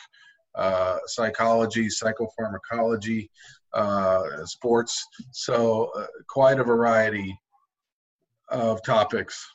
uh, 0.56 0.98
psychology, 1.06 1.88
psychopharmacology, 1.88 3.30
uh, 3.74 4.46
sports. 4.46 5.06
So 5.32 5.92
uh, 5.96 6.08
quite 6.28 6.60
a 6.60 6.64
variety 6.64 7.38
of 8.50 8.84
topics 8.84 9.46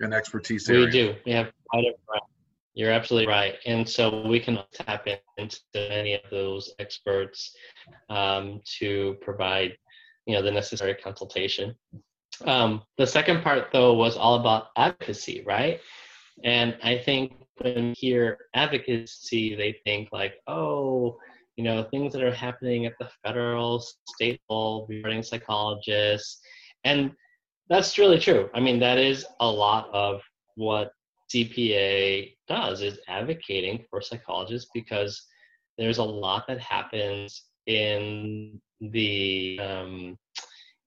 and 0.00 0.12
expertise. 0.14 0.68
We 0.68 0.90
do. 0.90 1.14
We 1.24 1.32
have 1.32 1.52
quite 1.70 1.84
a 1.84 1.94
variety. 2.06 2.37
You're 2.78 2.92
absolutely 2.92 3.26
right. 3.26 3.56
And 3.66 3.88
so 3.88 4.24
we 4.28 4.38
can 4.38 4.60
tap 4.72 5.08
into 5.36 5.58
many 5.74 6.14
of 6.14 6.20
those 6.30 6.72
experts 6.78 7.52
um, 8.08 8.60
to 8.78 9.16
provide, 9.20 9.76
you 10.26 10.36
know, 10.36 10.42
the 10.42 10.52
necessary 10.52 10.94
consultation. 10.94 11.74
Um, 12.44 12.82
the 12.96 13.04
second 13.04 13.42
part, 13.42 13.70
though, 13.72 13.94
was 13.94 14.16
all 14.16 14.36
about 14.36 14.68
advocacy, 14.76 15.42
right? 15.44 15.80
And 16.44 16.76
I 16.84 16.98
think 16.98 17.32
when 17.56 17.94
hear 17.96 18.38
advocacy, 18.54 19.56
they 19.56 19.80
think 19.84 20.10
like, 20.12 20.34
oh, 20.46 21.18
you 21.56 21.64
know, 21.64 21.82
things 21.82 22.12
that 22.12 22.22
are 22.22 22.32
happening 22.32 22.86
at 22.86 22.92
the 23.00 23.10
federal, 23.26 23.82
state 24.06 24.40
level 24.48 24.86
regarding 24.88 25.24
psychologists. 25.24 26.38
And 26.84 27.10
that's 27.68 27.98
really 27.98 28.20
true. 28.20 28.48
I 28.54 28.60
mean, 28.60 28.78
that 28.78 28.98
is 28.98 29.26
a 29.40 29.50
lot 29.50 29.90
of 29.92 30.22
what 30.54 30.92
CPA 31.32 32.34
does 32.48 32.82
is 32.82 32.98
advocating 33.08 33.84
for 33.90 34.00
psychologists 34.00 34.70
because 34.72 35.26
there's 35.76 35.98
a 35.98 36.04
lot 36.04 36.44
that 36.48 36.60
happens 36.60 37.44
in 37.66 38.60
the 38.80 39.58
um, 39.62 40.16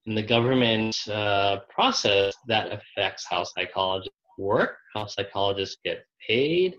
in 0.06 0.14
the 0.14 0.22
government 0.22 0.96
uh, 1.08 1.58
process 1.68 2.34
that 2.48 2.72
affects 2.72 3.24
how 3.28 3.44
psychologists 3.44 4.16
work, 4.38 4.76
how 4.94 5.06
psychologists 5.06 5.76
get 5.84 6.04
paid. 6.26 6.76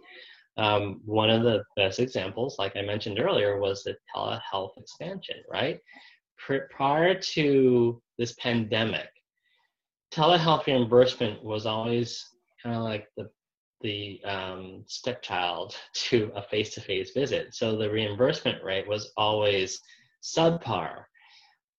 Um, 0.58 1.02
one 1.06 1.30
of 1.30 1.44
the 1.44 1.64
best 1.76 2.00
examples, 2.00 2.58
like 2.60 2.76
I 2.76 2.82
mentioned 2.82 3.20
earlier, 3.20 3.60
was 3.60 3.84
the 3.84 3.96
telehealth 4.16 4.78
expansion, 4.78 5.38
right? 5.52 5.80
prior 6.70 7.16
to 7.16 8.02
this 8.18 8.34
pandemic, 8.34 9.08
telehealth 10.14 10.66
reimbursement 10.66 11.42
was 11.44 11.66
always 11.66 12.24
kind 12.62 12.76
of 12.76 12.84
like 12.84 13.08
the 13.16 13.30
the 13.84 14.20
um, 14.24 14.84
stepchild 14.88 15.76
to 15.94 16.32
a 16.36 16.42
face-to-face 16.42 17.12
visit. 17.12 17.54
So 17.54 17.78
the 17.78 17.92
reimbursement 17.92 18.64
rate 18.64 18.88
was 18.88 19.12
always 19.18 19.80
subpar. 20.24 21.04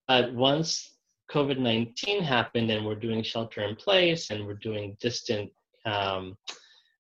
But 0.07 0.33
once 0.35 0.97
COVID-19 1.33 2.23
happened 2.23 2.71
and 2.71 2.85
we're 2.85 2.95
doing 2.95 3.23
shelter 3.23 3.63
in 3.63 3.75
place 3.75 4.31
and 4.31 4.47
we're 4.47 4.55
doing 4.55 4.97
distant, 5.01 5.51
um, 5.87 6.37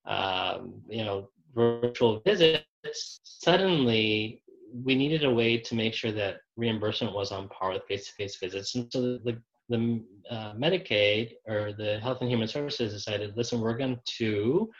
um, 0.06 0.82
you 0.88 1.04
know, 1.04 1.28
virtual 1.54 2.20
visits, 2.20 3.20
suddenly 3.22 4.42
we 4.82 4.94
needed 4.94 5.24
a 5.24 5.32
way 5.32 5.58
to 5.58 5.74
make 5.74 5.94
sure 5.94 6.10
that 6.12 6.38
reimbursement 6.56 7.14
was 7.14 7.30
on 7.30 7.48
par 7.48 7.72
with 7.72 7.84
face-to-face 7.84 8.36
visits. 8.36 8.74
And 8.74 8.90
so 8.90 9.18
the, 9.18 9.40
the 9.68 10.02
uh, 10.30 10.54
Medicaid 10.54 11.34
or 11.46 11.72
the 11.72 12.00
Health 12.00 12.18
and 12.20 12.30
Human 12.30 12.48
Services 12.48 12.92
decided, 12.92 13.36
listen, 13.36 13.60
we're 13.60 13.76
going 13.76 14.00
to 14.18 14.70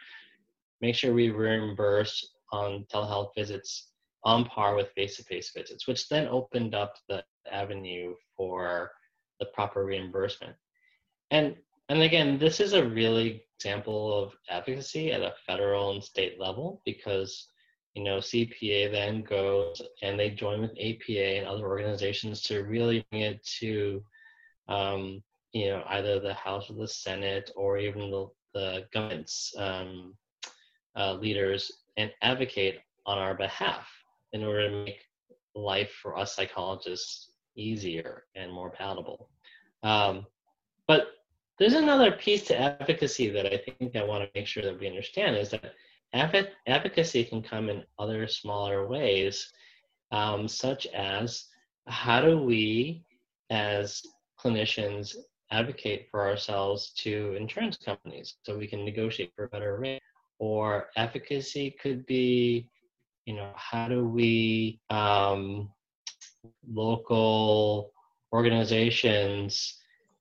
make 0.84 0.94
sure 0.94 1.14
we 1.14 1.30
reimburse 1.30 2.34
on 2.52 2.84
telehealth 2.92 3.34
visits 3.34 3.88
on 4.22 4.44
par 4.44 4.74
with 4.74 4.92
face-to-face 4.94 5.50
visits, 5.56 5.86
which 5.86 6.08
then 6.08 6.28
opened 6.28 6.74
up 6.74 6.94
the 7.08 7.24
avenue 7.50 8.14
for 8.36 8.90
the 9.40 9.46
proper 9.46 9.84
reimbursement. 9.84 10.54
And 11.30 11.56
and 11.88 12.02
again, 12.02 12.38
this 12.38 12.60
is 12.60 12.72
a 12.72 12.88
really 12.88 13.44
example 13.58 14.22
of 14.22 14.32
advocacy 14.48 15.12
at 15.12 15.20
a 15.20 15.34
federal 15.46 15.92
and 15.92 16.02
state 16.02 16.40
level 16.40 16.80
because 16.84 17.48
you 17.94 18.04
know 18.04 18.18
CPA 18.18 18.90
then 18.90 19.22
goes 19.22 19.82
and 20.02 20.18
they 20.18 20.30
join 20.30 20.62
with 20.62 20.72
APA 20.72 21.38
and 21.38 21.46
other 21.46 21.66
organizations 21.66 22.40
to 22.42 22.62
really 22.62 23.06
bring 23.10 23.22
it 23.22 23.44
to 23.60 24.02
um, 24.68 25.22
you 25.52 25.68
know 25.68 25.82
either 25.88 26.20
the 26.20 26.34
House 26.34 26.70
or 26.70 26.74
the 26.74 26.88
Senate 26.88 27.50
or 27.56 27.78
even 27.78 28.10
the, 28.10 28.26
the 28.54 28.86
government's 28.92 29.54
um, 29.58 30.14
uh, 30.96 31.14
leaders 31.14 31.70
and 31.96 32.10
advocate 32.22 32.80
on 33.06 33.18
our 33.18 33.34
behalf 33.34 33.86
in 34.32 34.44
order 34.44 34.68
to 34.68 34.84
make 34.84 35.00
life 35.54 35.92
for 36.02 36.16
us 36.16 36.34
psychologists 36.34 37.30
easier 37.56 38.24
and 38.34 38.52
more 38.52 38.70
palatable. 38.70 39.28
Um, 39.82 40.26
but 40.86 41.08
there's 41.58 41.74
another 41.74 42.12
piece 42.12 42.42
to 42.44 42.58
advocacy 42.58 43.30
that 43.30 43.46
I 43.46 43.58
think 43.58 43.94
I 43.94 44.02
want 44.02 44.24
to 44.24 44.30
make 44.34 44.46
sure 44.46 44.64
that 44.64 44.78
we 44.78 44.88
understand 44.88 45.36
is 45.36 45.50
that 45.50 45.72
advocacy 46.66 47.24
can 47.24 47.42
come 47.42 47.68
in 47.68 47.84
other 47.98 48.26
smaller 48.26 48.86
ways, 48.86 49.52
um, 50.10 50.48
such 50.48 50.86
as 50.88 51.46
how 51.86 52.20
do 52.20 52.38
we, 52.38 53.04
as 53.50 54.02
clinicians, 54.38 55.16
advocate 55.50 56.08
for 56.10 56.26
ourselves 56.26 56.92
to 56.96 57.36
insurance 57.38 57.76
companies 57.76 58.36
so 58.42 58.56
we 58.56 58.66
can 58.66 58.84
negotiate 58.84 59.32
for 59.36 59.44
a 59.44 59.48
better 59.48 59.78
rate? 59.78 60.02
Or 60.38 60.88
advocacy 60.96 61.76
could 61.80 62.04
be, 62.06 62.68
you 63.26 63.34
know, 63.34 63.52
how 63.54 63.88
do 63.88 64.04
we 64.06 64.80
um, 64.90 65.70
local 66.72 67.92
organizations 68.32 69.78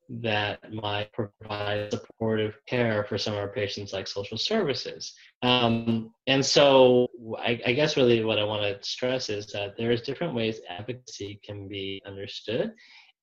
that 0.09 0.59
might 0.71 1.11
provide 1.13 1.91
supportive 1.91 2.55
care 2.67 3.03
for 3.05 3.17
some 3.17 3.33
of 3.33 3.39
our 3.39 3.47
patients 3.47 3.93
like 3.93 4.07
social 4.07 4.37
services? 4.37 5.13
Um, 5.41 6.11
and 6.27 6.45
so 6.45 7.07
I, 7.39 7.59
I, 7.65 7.73
guess 7.73 7.97
really 7.97 8.23
what 8.23 8.39
i 8.39 8.43
want 8.43 8.61
to 8.61 8.87
stress 8.87 9.29
is 9.29 9.47
that 9.47 9.75
there's 9.77 10.01
different 10.01 10.33
ways 10.33 10.61
advocacy 10.69 11.39
can 11.43 11.67
be 11.67 12.01
understood. 12.05 12.73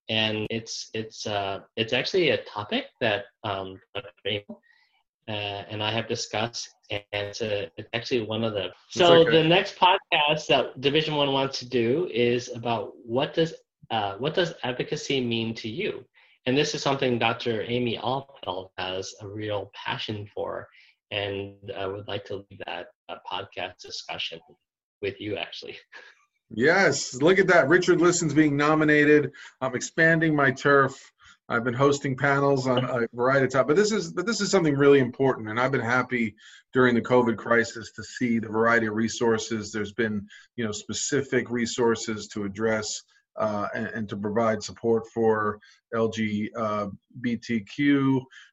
And 0.09 0.47
it's 0.51 0.91
it's 0.93 1.25
uh, 1.27 1.61
it's 1.77 1.93
actually 1.93 2.31
a 2.31 2.43
topic 2.43 2.87
that 3.01 3.27
um, 3.45 3.79
uh, 5.31 5.65
and 5.71 5.81
I 5.81 5.93
have 5.93 6.09
discussed, 6.09 6.69
and 6.91 7.03
it's, 7.13 7.41
a, 7.41 7.71
it's 7.77 7.89
actually 7.95 8.23
one 8.23 8.43
of 8.43 8.53
the. 8.53 8.71
So 8.89 9.23
the 9.23 9.45
next 9.45 9.77
podcast 9.77 10.49
that 10.49 10.81
Division 10.81 11.15
One 11.15 11.33
wants 11.33 11.61
to 11.61 11.69
do 11.69 12.09
is 12.13 12.49
about 12.49 12.93
what 13.05 13.33
does 13.35 13.55
uh, 13.93 14.17
what 14.17 14.35
does 14.35 14.55
advocacy 14.65 15.25
mean 15.25 15.55
to 15.55 15.69
you, 15.69 16.05
and 16.47 16.57
this 16.57 16.75
is 16.75 16.83
something 16.83 17.17
Dr. 17.17 17.63
Amy 17.63 17.97
Alfeld 17.97 18.71
has 18.77 19.15
a 19.21 19.29
real 19.29 19.71
passion 19.73 20.29
for, 20.35 20.67
and 21.13 21.71
I 21.77 21.87
would 21.87 22.09
like 22.09 22.25
to 22.25 22.45
leave 22.51 22.61
that 22.67 22.89
uh, 23.09 23.17
podcast 23.31 23.79
discussion 23.81 24.41
with 25.01 25.21
you 25.21 25.37
actually. 25.37 25.77
Yes, 26.53 27.15
look 27.23 27.39
at 27.39 27.47
that. 27.47 27.69
Richard 27.69 28.01
Listens 28.01 28.35
being 28.35 28.57
nominated. 28.57 29.31
I'm 29.61 29.77
expanding 29.77 30.35
my 30.35 30.51
turf. 30.51 31.13
I've 31.51 31.65
been 31.65 31.75
hosting 31.75 32.17
panels 32.17 32.69
on 32.69 32.85
a 32.85 33.09
variety 33.13 33.47
of 33.47 33.53
topics, 33.53 33.67
but 33.67 33.77
this 33.77 33.91
is 33.91 34.13
but 34.13 34.25
this 34.25 34.41
is 34.41 34.53
something 34.53 34.77
really 34.77 35.01
important, 35.01 35.49
and 35.49 35.59
I've 35.59 35.73
been 35.73 35.81
happy 35.81 36.37
during 36.73 36.95
the 36.95 37.03
COVID 37.03 37.37
crisis 37.37 37.91
to 37.97 38.05
see 38.05 38.39
the 38.39 38.47
variety 38.49 38.87
of 38.87 38.95
resources. 38.95 39.73
There's 39.73 39.93
been 39.93 40.29
you 40.55 40.65
know 40.65 40.71
specific 40.71 41.51
resources 41.51 42.29
to 42.29 42.45
address 42.45 43.03
uh, 43.37 43.67
and, 43.75 43.87
and, 43.89 44.09
to 44.09 44.17
provide 44.17 44.63
support 44.63 45.09
for 45.13 45.59
LGBTQ 45.93 46.53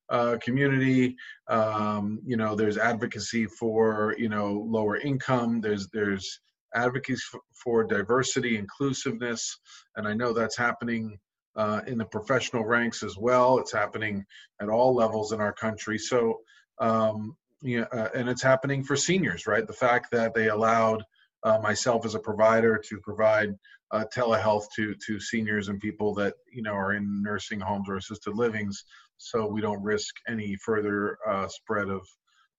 uh, 0.09 0.37
community. 0.41 1.15
Um, 1.49 2.19
you 2.25 2.37
know, 2.37 2.55
there's 2.55 2.79
advocacy 2.79 3.45
for 3.45 4.15
you 4.17 4.29
know 4.29 4.65
lower 4.67 4.97
income. 4.97 5.61
There's 5.61 5.87
there's 5.93 6.39
advocacy 6.73 7.21
for 7.63 7.83
diversity, 7.83 8.57
inclusiveness, 8.57 9.59
and 9.95 10.07
I 10.07 10.15
know 10.15 10.33
that's 10.33 10.57
happening 10.57 11.19
uh, 11.57 11.81
in 11.87 11.97
the 11.97 12.05
professional 12.05 12.63
ranks 12.63 13.03
as 13.03 13.17
well. 13.17 13.57
It's 13.57 13.73
happening 13.73 14.25
at 14.61 14.69
all 14.69 14.93
levels 14.93 15.31
in 15.31 15.41
our 15.41 15.53
country. 15.53 15.97
So, 15.97 16.39
um, 16.79 17.35
you 17.61 17.81
know, 17.81 17.87
uh, 17.91 18.09
and 18.13 18.29
it's 18.29 18.43
happening 18.43 18.83
for 18.83 18.95
seniors, 18.95 19.47
right? 19.47 19.65
The 19.65 19.73
fact 19.73 20.11
that 20.11 20.35
they 20.35 20.49
allowed 20.49 21.03
uh, 21.43 21.57
myself 21.59 22.05
as 22.05 22.13
a 22.13 22.19
provider 22.19 22.81
to 22.89 22.99
provide 22.99 23.55
uh, 23.91 24.05
telehealth 24.15 24.65
to 24.75 24.93
to 25.07 25.19
seniors 25.19 25.69
and 25.69 25.79
people 25.79 26.13
that 26.15 26.35
you 26.51 26.61
know 26.61 26.73
are 26.73 26.93
in 26.93 27.23
nursing 27.23 27.59
homes 27.59 27.89
or 27.89 27.95
assisted 27.95 28.35
livings, 28.35 28.83
so 29.17 29.47
we 29.47 29.61
don't 29.61 29.81
risk 29.81 30.13
any 30.27 30.55
further 30.57 31.17
uh, 31.27 31.47
spread 31.47 31.89
of 31.89 32.05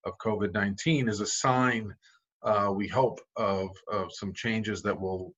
of 0.05 0.17
COVID-19 0.19 1.09
is 1.09 1.21
a 1.21 1.27
sign. 1.27 1.95
Uh, 2.43 2.73
we 2.75 2.89
hope 2.89 3.21
of 3.37 3.71
of 3.93 4.11
some 4.13 4.33
changes 4.33 4.83
that 4.83 4.99
will 4.99 5.35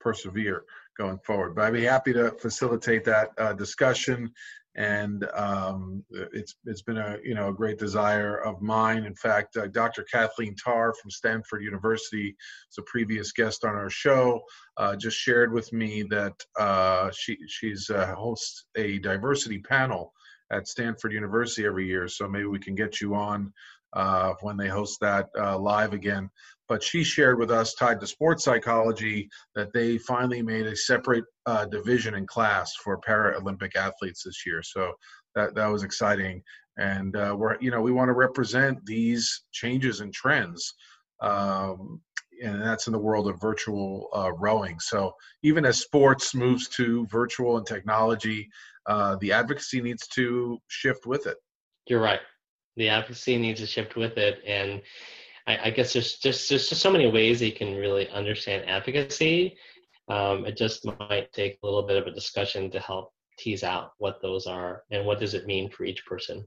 persevere 0.00 0.62
going 0.98 1.18
forward. 1.18 1.54
But 1.54 1.64
I'd 1.64 1.72
be 1.72 1.84
happy 1.84 2.12
to 2.12 2.30
facilitate 2.32 3.04
that 3.04 3.30
uh, 3.38 3.52
discussion. 3.52 4.32
And 4.74 5.26
um, 5.34 6.04
it's 6.10 6.56
it's 6.66 6.82
been 6.82 6.98
a 6.98 7.16
you 7.24 7.34
know 7.34 7.48
a 7.48 7.54
great 7.54 7.78
desire 7.78 8.36
of 8.44 8.60
mine. 8.60 9.04
In 9.04 9.14
fact, 9.14 9.56
uh, 9.56 9.68
Dr. 9.68 10.02
Kathleen 10.02 10.54
Tarr 10.54 10.92
from 11.00 11.10
Stanford 11.10 11.62
University, 11.62 12.36
is 12.70 12.78
a 12.78 12.82
previous 12.82 13.32
guest 13.32 13.64
on 13.64 13.74
our 13.74 13.88
show, 13.88 14.42
uh, 14.76 14.94
just 14.94 15.16
shared 15.16 15.50
with 15.50 15.72
me 15.72 16.02
that 16.10 16.34
uh, 16.60 17.10
she 17.10 17.38
she's 17.48 17.88
uh, 17.88 18.14
hosts 18.14 18.66
a 18.76 18.98
diversity 18.98 19.60
panel 19.60 20.12
at 20.50 20.68
Stanford 20.68 21.12
University 21.12 21.66
every 21.66 21.86
year. 21.86 22.06
So 22.06 22.28
maybe 22.28 22.46
we 22.46 22.58
can 22.58 22.74
get 22.74 23.00
you 23.00 23.14
on 23.14 23.52
uh, 23.96 24.34
when 24.42 24.56
they 24.56 24.68
host 24.68 24.98
that 25.00 25.28
uh, 25.36 25.58
live 25.58 25.92
again 25.92 26.30
but 26.68 26.82
she 26.82 27.04
shared 27.04 27.38
with 27.38 27.50
us, 27.50 27.74
tied 27.74 28.00
to 28.00 28.06
sports 28.06 28.44
psychology, 28.44 29.28
that 29.54 29.72
they 29.72 29.98
finally 29.98 30.42
made 30.42 30.66
a 30.66 30.76
separate 30.76 31.24
uh, 31.46 31.64
division 31.66 32.14
in 32.14 32.26
class 32.26 32.74
for 32.82 33.00
Paralympic 33.00 33.76
athletes 33.76 34.24
this 34.24 34.44
year. 34.44 34.62
So 34.62 34.92
that 35.34 35.54
that 35.54 35.66
was 35.66 35.84
exciting, 35.84 36.42
and 36.76 37.14
uh, 37.16 37.34
we're 37.38 37.56
you 37.60 37.70
know 37.70 37.80
we 37.80 37.92
want 37.92 38.08
to 38.08 38.14
represent 38.14 38.84
these 38.84 39.44
changes 39.52 40.00
and 40.00 40.12
trends. 40.12 40.74
Um, 41.20 42.00
and 42.42 42.60
that's 42.60 42.86
in 42.86 42.92
the 42.92 42.98
world 42.98 43.28
of 43.28 43.40
virtual 43.40 44.08
uh, 44.14 44.30
rowing. 44.32 44.78
So 44.78 45.14
even 45.42 45.64
as 45.64 45.80
sports 45.80 46.34
moves 46.34 46.68
to 46.70 47.06
virtual 47.06 47.56
and 47.56 47.66
technology, 47.66 48.46
uh, 48.84 49.16
the 49.22 49.32
advocacy 49.32 49.80
needs 49.80 50.06
to 50.08 50.58
shift 50.68 51.06
with 51.06 51.26
it. 51.26 51.38
You're 51.88 52.02
right. 52.02 52.20
The 52.76 52.88
advocacy 52.88 53.38
needs 53.38 53.60
to 53.60 53.66
shift 53.66 53.96
with 53.96 54.18
it, 54.18 54.40
and 54.46 54.82
I, 55.46 55.58
I 55.64 55.70
guess 55.70 55.92
there's 55.92 56.16
just 56.16 56.48
there's 56.48 56.68
just 56.68 56.82
so 56.82 56.90
many 56.90 57.10
ways 57.10 57.40
you 57.40 57.52
can 57.52 57.74
really 57.74 58.08
understand 58.10 58.68
advocacy. 58.68 59.56
Um, 60.08 60.46
it 60.46 60.56
just 60.56 60.84
might 60.84 61.32
take 61.32 61.58
a 61.62 61.66
little 61.66 61.82
bit 61.82 61.96
of 61.96 62.06
a 62.06 62.14
discussion 62.14 62.70
to 62.70 62.80
help 62.80 63.12
tease 63.38 63.64
out 63.64 63.92
what 63.98 64.22
those 64.22 64.46
are 64.46 64.82
and 64.90 65.04
what 65.04 65.20
does 65.20 65.34
it 65.34 65.46
mean 65.46 65.68
for 65.70 65.84
each 65.84 66.04
person. 66.06 66.46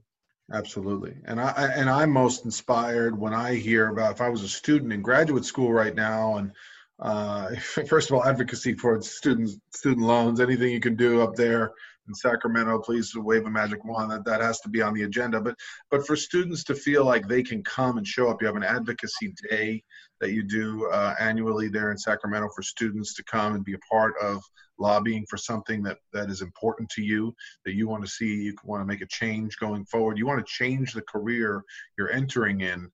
Absolutely, 0.52 1.16
and 1.26 1.40
I 1.40 1.72
and 1.74 1.88
I'm 1.88 2.10
most 2.10 2.44
inspired 2.44 3.18
when 3.18 3.34
I 3.34 3.54
hear 3.54 3.88
about 3.88 4.12
if 4.12 4.20
I 4.20 4.28
was 4.28 4.42
a 4.42 4.48
student 4.48 4.92
in 4.92 5.02
graduate 5.02 5.44
school 5.44 5.72
right 5.72 5.94
now 5.94 6.36
and 6.36 6.52
uh, 7.00 7.54
first 7.88 8.10
of 8.10 8.16
all, 8.16 8.24
advocacy 8.24 8.74
for 8.74 9.00
students, 9.02 9.56
student 9.72 10.06
loans, 10.06 10.40
anything 10.40 10.70
you 10.70 10.80
can 10.80 10.96
do 10.96 11.22
up 11.22 11.34
there 11.34 11.72
in 12.10 12.14
Sacramento, 12.14 12.80
please 12.80 13.14
wave 13.14 13.46
a 13.46 13.50
magic 13.50 13.84
wand. 13.84 14.10
That 14.10 14.24
that 14.24 14.40
has 14.40 14.60
to 14.60 14.68
be 14.68 14.82
on 14.82 14.92
the 14.92 15.04
agenda. 15.04 15.40
But 15.40 15.54
but 15.90 16.06
for 16.06 16.16
students 16.16 16.64
to 16.64 16.74
feel 16.74 17.04
like 17.04 17.26
they 17.26 17.42
can 17.42 17.62
come 17.62 17.96
and 17.96 18.06
show 18.06 18.28
up, 18.28 18.42
you 18.42 18.46
have 18.46 18.56
an 18.56 18.64
advocacy 18.64 19.32
day 19.48 19.82
that 20.20 20.32
you 20.32 20.42
do 20.42 20.90
uh, 20.90 21.14
annually 21.18 21.68
there 21.68 21.90
in 21.90 21.96
Sacramento 21.96 22.48
for 22.54 22.62
students 22.62 23.14
to 23.14 23.24
come 23.24 23.54
and 23.54 23.64
be 23.64 23.74
a 23.74 23.78
part 23.90 24.14
of 24.20 24.42
lobbying 24.78 25.24
for 25.30 25.36
something 25.36 25.82
that 25.84 25.98
that 26.12 26.28
is 26.28 26.42
important 26.42 26.88
to 26.90 27.02
you 27.02 27.34
that 27.64 27.74
you 27.74 27.86
want 27.86 28.02
to 28.02 28.10
see 28.10 28.42
you 28.42 28.56
want 28.64 28.80
to 28.80 28.86
make 28.86 29.02
a 29.02 29.06
change 29.06 29.58
going 29.58 29.84
forward 29.84 30.16
you 30.16 30.26
want 30.26 30.38
to 30.38 30.52
change 30.52 30.94
the 30.94 31.02
career 31.02 31.62
you're 31.98 32.10
entering 32.10 32.62
in 32.62 32.90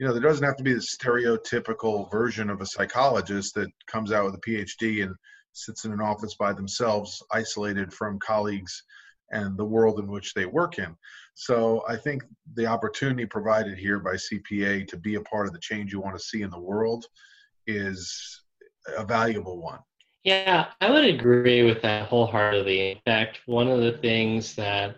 you 0.00 0.06
know 0.06 0.12
there 0.12 0.20
doesn't 0.20 0.44
have 0.44 0.56
to 0.56 0.64
be 0.64 0.74
the 0.74 0.80
stereotypical 0.80 2.10
version 2.10 2.50
of 2.50 2.60
a 2.60 2.66
psychologist 2.66 3.54
that 3.54 3.68
comes 3.86 4.10
out 4.10 4.24
with 4.24 4.34
a 4.34 4.50
phd 4.50 5.04
and 5.04 5.14
sits 5.58 5.84
in 5.84 5.92
an 5.92 6.00
office 6.00 6.34
by 6.34 6.52
themselves 6.52 7.22
isolated 7.32 7.92
from 7.92 8.18
colleagues 8.18 8.82
and 9.30 9.56
the 9.56 9.64
world 9.64 9.98
in 9.98 10.06
which 10.10 10.32
they 10.34 10.46
work 10.46 10.78
in 10.78 10.96
so 11.34 11.84
i 11.88 11.96
think 11.96 12.22
the 12.54 12.66
opportunity 12.66 13.26
provided 13.26 13.78
here 13.78 13.98
by 13.98 14.14
cpa 14.14 14.86
to 14.86 14.96
be 14.96 15.16
a 15.16 15.20
part 15.22 15.46
of 15.46 15.52
the 15.52 15.60
change 15.60 15.92
you 15.92 16.00
want 16.00 16.16
to 16.16 16.24
see 16.24 16.42
in 16.42 16.50
the 16.50 16.58
world 16.58 17.04
is 17.66 18.42
a 18.96 19.04
valuable 19.04 19.60
one 19.60 19.80
yeah, 20.24 20.66
I 20.82 20.90
would 20.90 21.06
agree 21.06 21.62
with 21.62 21.80
that 21.82 22.08
wholeheartedly. 22.08 22.90
In 22.90 22.98
fact, 23.06 23.40
one 23.46 23.68
of 23.68 23.80
the 23.80 23.92
things 23.92 24.54
that 24.56 24.96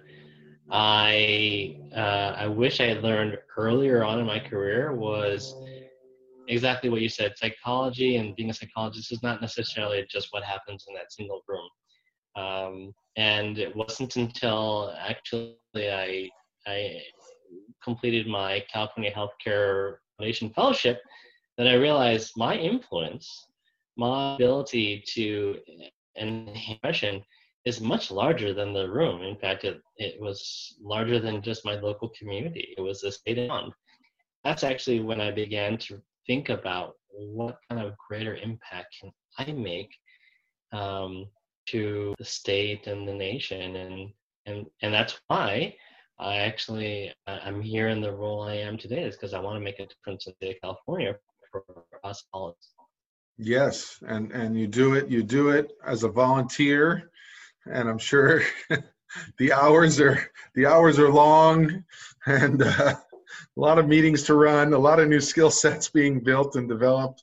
I 0.70 1.76
uh, 1.94 2.34
I 2.36 2.46
wish 2.46 2.80
I 2.80 2.86
had 2.86 3.02
learned 3.02 3.38
earlier 3.56 4.04
on 4.04 4.18
in 4.18 4.26
my 4.26 4.38
career 4.38 4.92
was 4.92 5.54
exactly 6.50 6.90
what 6.90 7.00
you 7.00 7.08
said. 7.08 7.32
Psychology 7.36 8.16
and 8.16 8.36
being 8.36 8.50
a 8.50 8.54
psychologist 8.54 9.12
is 9.12 9.22
not 9.22 9.40
necessarily 9.40 10.06
just 10.10 10.28
what 10.32 10.44
happens 10.44 10.84
in 10.88 10.94
that 10.94 11.12
single 11.12 11.42
room. 11.48 11.68
Um, 12.36 12.92
and 13.16 13.58
it 13.58 13.74
wasn't 13.74 14.16
until 14.16 14.94
actually 14.98 15.56
I 15.74 16.28
I 16.66 17.00
completed 17.82 18.26
my 18.26 18.62
California 18.72 19.12
Healthcare 19.12 19.96
Foundation 20.16 20.50
Fellowship 20.50 21.00
that 21.56 21.66
I 21.66 21.74
realized 21.74 22.32
my 22.36 22.54
influence 22.56 23.46
my 23.96 24.34
ability 24.34 25.04
to 25.14 25.58
impression 26.16 27.22
is 27.66 27.80
much 27.80 28.10
larger 28.10 28.54
than 28.54 28.72
the 28.72 28.88
room. 28.88 29.22
In 29.22 29.36
fact, 29.36 29.64
it, 29.64 29.82
it 29.96 30.18
was 30.20 30.76
larger 30.80 31.20
than 31.20 31.42
just 31.42 31.66
my 31.66 31.74
local 31.74 32.10
community. 32.18 32.74
It 32.76 32.80
was 32.80 33.04
a 33.04 33.12
state 33.12 33.50
on. 33.50 33.72
That's 34.44 34.64
actually 34.64 35.00
when 35.00 35.20
I 35.20 35.30
began 35.30 35.76
to 35.78 36.00
think 36.30 36.48
about 36.48 36.94
what 37.10 37.58
kind 37.68 37.84
of 37.84 37.98
greater 37.98 38.36
impact 38.36 38.94
can 39.00 39.10
I 39.36 39.50
make 39.50 39.90
um, 40.72 41.26
to 41.66 42.14
the 42.18 42.24
state 42.24 42.86
and 42.86 43.06
the 43.06 43.12
nation, 43.12 43.74
and 43.74 44.10
and 44.46 44.66
and 44.80 44.94
that's 44.94 45.20
why 45.26 45.74
I 46.20 46.36
actually 46.36 47.12
I'm 47.26 47.60
here 47.60 47.88
in 47.88 48.00
the 48.00 48.14
role 48.14 48.42
I 48.42 48.54
am 48.54 48.78
today. 48.78 49.02
Is 49.02 49.16
because 49.16 49.34
I 49.34 49.40
want 49.40 49.56
to 49.56 49.60
make 49.60 49.80
a 49.80 49.88
difference 49.88 50.28
in 50.28 50.54
California 50.62 51.16
for 51.50 51.64
us 52.04 52.22
all. 52.32 52.56
Yes, 53.36 53.98
and 54.06 54.30
and 54.30 54.56
you 54.56 54.68
do 54.68 54.94
it. 54.94 55.08
You 55.08 55.24
do 55.24 55.48
it 55.48 55.72
as 55.84 56.04
a 56.04 56.08
volunteer, 56.08 57.10
and 57.66 57.88
I'm 57.88 57.98
sure 57.98 58.42
the 59.38 59.52
hours 59.52 59.98
are 60.00 60.30
the 60.54 60.66
hours 60.66 61.00
are 61.00 61.10
long, 61.10 61.82
and 62.24 62.62
uh, 62.62 62.94
a 63.56 63.60
lot 63.60 63.78
of 63.78 63.88
meetings 63.88 64.22
to 64.24 64.34
run, 64.34 64.72
a 64.72 64.78
lot 64.78 65.00
of 65.00 65.08
new 65.08 65.20
skill 65.20 65.50
sets 65.50 65.90
being 65.90 66.20
built 66.20 66.56
and 66.56 66.68
developed. 66.68 67.22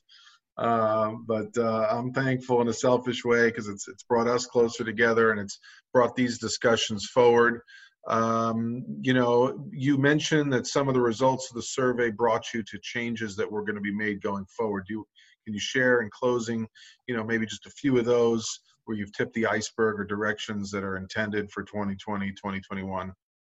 Uh, 0.56 1.12
but 1.26 1.56
uh, 1.56 1.86
I'm 1.90 2.12
thankful 2.12 2.60
in 2.60 2.68
a 2.68 2.72
selfish 2.72 3.24
way 3.24 3.46
because 3.46 3.68
it's 3.68 3.86
it's 3.86 4.02
brought 4.02 4.26
us 4.26 4.44
closer 4.44 4.82
together 4.82 5.30
and 5.30 5.40
it's 5.40 5.60
brought 5.92 6.16
these 6.16 6.38
discussions 6.38 7.06
forward. 7.06 7.60
Um, 8.08 8.84
you 9.02 9.14
know, 9.14 9.68
you 9.70 9.98
mentioned 9.98 10.52
that 10.52 10.66
some 10.66 10.88
of 10.88 10.94
the 10.94 11.00
results 11.00 11.50
of 11.50 11.56
the 11.56 11.62
survey 11.62 12.10
brought 12.10 12.52
you 12.52 12.62
to 12.64 12.78
changes 12.82 13.36
that 13.36 13.50
were 13.50 13.62
going 13.62 13.76
to 13.76 13.80
be 13.80 13.94
made 13.94 14.20
going 14.22 14.46
forward. 14.46 14.84
Do 14.88 14.94
you 14.94 15.06
can 15.48 15.54
you 15.54 15.60
share 15.60 16.02
in 16.02 16.10
closing, 16.10 16.68
you 17.06 17.16
know, 17.16 17.24
maybe 17.24 17.46
just 17.46 17.64
a 17.64 17.70
few 17.70 17.96
of 17.96 18.04
those 18.04 18.60
where 18.84 18.98
you've 18.98 19.12
tipped 19.14 19.32
the 19.32 19.46
iceberg 19.46 19.98
or 19.98 20.04
directions 20.04 20.70
that 20.70 20.84
are 20.84 20.98
intended 20.98 21.50
for 21.50 21.62
2020, 21.62 22.32
2021? 22.32 23.12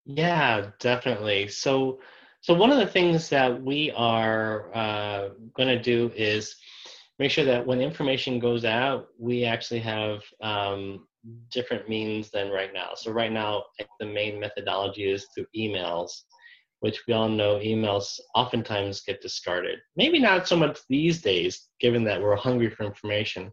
Yeah, 0.04 0.66
definitely. 0.80 1.48
So, 1.48 2.00
so 2.40 2.54
one 2.54 2.70
of 2.70 2.78
the 2.78 2.86
things 2.86 3.28
that 3.28 3.62
we 3.62 3.90
are 3.92 4.74
uh, 4.74 5.28
going 5.54 5.68
to 5.68 5.80
do 5.80 6.10
is 6.14 6.54
make 7.18 7.30
sure 7.30 7.44
that 7.44 7.66
when 7.66 7.80
information 7.80 8.38
goes 8.38 8.64
out, 8.64 9.08
we 9.18 9.44
actually 9.44 9.80
have 9.80 10.22
um, 10.42 11.06
different 11.50 11.88
means 11.88 12.30
than 12.30 12.50
right 12.50 12.72
now. 12.72 12.90
So 12.94 13.10
right 13.10 13.32
now, 13.32 13.64
the 14.00 14.06
main 14.06 14.38
methodology 14.38 15.10
is 15.10 15.26
through 15.34 15.46
emails 15.56 16.10
which 16.80 17.02
we 17.06 17.14
all 17.14 17.28
know 17.28 17.58
emails 17.58 18.18
oftentimes 18.34 19.02
get 19.02 19.20
discarded. 19.20 19.78
Maybe 19.96 20.18
not 20.18 20.46
so 20.46 20.56
much 20.56 20.78
these 20.88 21.20
days, 21.20 21.68
given 21.80 22.04
that 22.04 22.20
we're 22.20 22.36
hungry 22.36 22.70
for 22.70 22.84
information. 22.84 23.52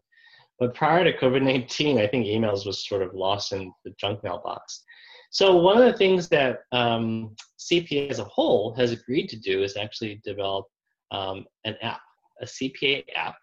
But 0.58 0.74
prior 0.74 1.04
to 1.04 1.16
COVID 1.18 1.42
19, 1.42 1.98
I 1.98 2.06
think 2.06 2.26
emails 2.26 2.64
was 2.64 2.86
sort 2.86 3.02
of 3.02 3.14
lost 3.14 3.52
in 3.52 3.72
the 3.84 3.92
junk 3.98 4.22
mail 4.22 4.40
box. 4.42 4.82
So, 5.30 5.56
one 5.56 5.78
of 5.78 5.84
the 5.84 5.98
things 5.98 6.28
that 6.28 6.60
um, 6.72 7.34
CPA 7.58 8.10
as 8.10 8.18
a 8.18 8.24
whole 8.24 8.74
has 8.74 8.92
agreed 8.92 9.28
to 9.28 9.36
do 9.36 9.62
is 9.62 9.76
actually 9.76 10.20
develop 10.24 10.66
um, 11.10 11.46
an 11.64 11.76
app, 11.82 12.00
a 12.40 12.44
CPA 12.44 13.04
app 13.14 13.36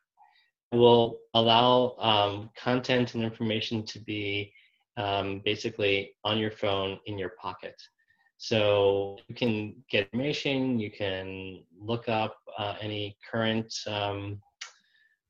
that 0.71 0.77
will 0.77 1.19
allow 1.33 1.95
um, 1.99 2.49
content 2.57 3.15
and 3.15 3.23
information 3.23 3.85
to 3.85 3.99
be 3.99 4.51
um, 4.97 5.41
basically 5.43 6.13
on 6.23 6.37
your 6.37 6.51
phone 6.51 6.99
in 7.05 7.17
your 7.17 7.33
pocket. 7.41 7.75
So 8.37 9.17
you 9.27 9.35
can 9.35 9.75
get 9.89 10.09
information, 10.11 10.79
you 10.79 10.91
can 10.91 11.63
look 11.79 12.09
up 12.09 12.35
uh, 12.57 12.75
any 12.81 13.17
current 13.31 13.73
um, 13.87 14.41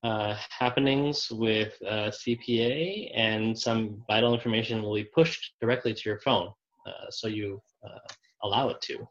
uh, 0.03 0.35
happenings 0.49 1.31
with 1.31 1.73
uh, 1.87 2.11
CPA, 2.11 3.11
and 3.15 3.57
some 3.57 4.03
vital 4.07 4.33
information 4.33 4.81
will 4.81 4.95
be 4.95 5.05
pushed 5.05 5.53
directly 5.61 5.93
to 5.93 6.01
your 6.05 6.19
phone, 6.19 6.49
uh, 6.87 7.09
so 7.09 7.27
you 7.27 7.61
uh, 7.85 7.99
allow 8.43 8.69
it 8.69 8.81
to. 8.81 9.07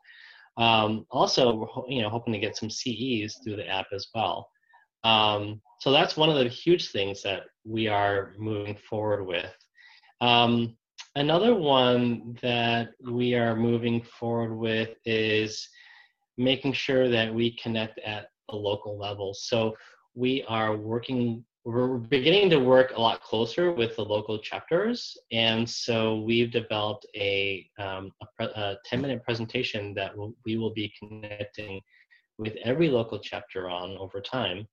Um, 0.58 1.06
also, 1.10 1.86
you 1.88 2.02
know, 2.02 2.10
hoping 2.10 2.32
to 2.34 2.38
get 2.38 2.56
some 2.56 2.70
CEs 2.70 3.38
through 3.42 3.56
the 3.56 3.68
app 3.68 3.86
as 3.92 4.08
well. 4.14 4.50
Um, 5.04 5.60
so 5.80 5.90
that's 5.90 6.16
one 6.16 6.28
of 6.28 6.36
the 6.36 6.48
huge 6.48 6.90
things 6.90 7.22
that 7.22 7.44
we 7.64 7.88
are 7.88 8.34
moving 8.38 8.76
forward 8.88 9.26
with. 9.26 9.50
Um, 10.20 10.76
Another 11.14 11.54
one 11.54 12.38
that 12.40 12.92
we 13.04 13.34
are 13.34 13.54
moving 13.54 14.02
forward 14.18 14.56
with 14.56 14.96
is 15.04 15.68
making 16.38 16.72
sure 16.72 17.10
that 17.10 17.34
we 17.34 17.54
connect 17.56 17.98
at 17.98 18.28
the 18.48 18.56
local 18.56 18.98
level. 18.98 19.34
So 19.34 19.74
we 20.14 20.44
are 20.48 20.76
working, 20.76 21.44
we're 21.64 21.96
beginning 21.96 22.50
to 22.50 22.58
work 22.58 22.92
a 22.96 23.00
lot 23.00 23.22
closer 23.22 23.72
with 23.72 23.96
the 23.96 24.04
local 24.04 24.38
chapters. 24.38 25.16
And 25.30 25.68
so 25.68 26.20
we've 26.20 26.50
developed 26.50 27.06
a, 27.14 27.66
um, 27.78 28.10
a, 28.40 28.44
a 28.44 28.76
10 28.84 29.00
minute 29.00 29.24
presentation 29.24 29.94
that 29.94 30.16
we'll, 30.16 30.34
we 30.44 30.56
will 30.56 30.72
be 30.72 30.92
connecting 30.98 31.80
with 32.38 32.56
every 32.64 32.88
local 32.88 33.18
chapter 33.18 33.70
on 33.70 33.96
over 33.98 34.20
time 34.20 34.66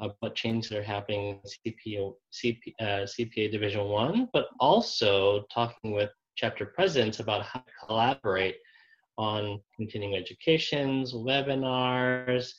of 0.00 0.14
what 0.20 0.34
changes 0.34 0.72
are 0.72 0.82
happening 0.82 1.40
in 1.44 1.72
CPA, 1.72 2.12
CP, 2.32 2.74
uh, 2.80 3.06
CPA 3.06 3.50
Division 3.50 3.84
One, 3.84 4.28
but 4.32 4.48
also 4.58 5.44
talking 5.52 5.92
with 5.92 6.10
chapter 6.36 6.66
presidents 6.66 7.20
about 7.20 7.42
how 7.42 7.60
to 7.60 7.86
collaborate 7.86 8.56
on 9.16 9.60
continuing 9.76 10.16
educations, 10.16 11.12
webinars, 11.12 12.52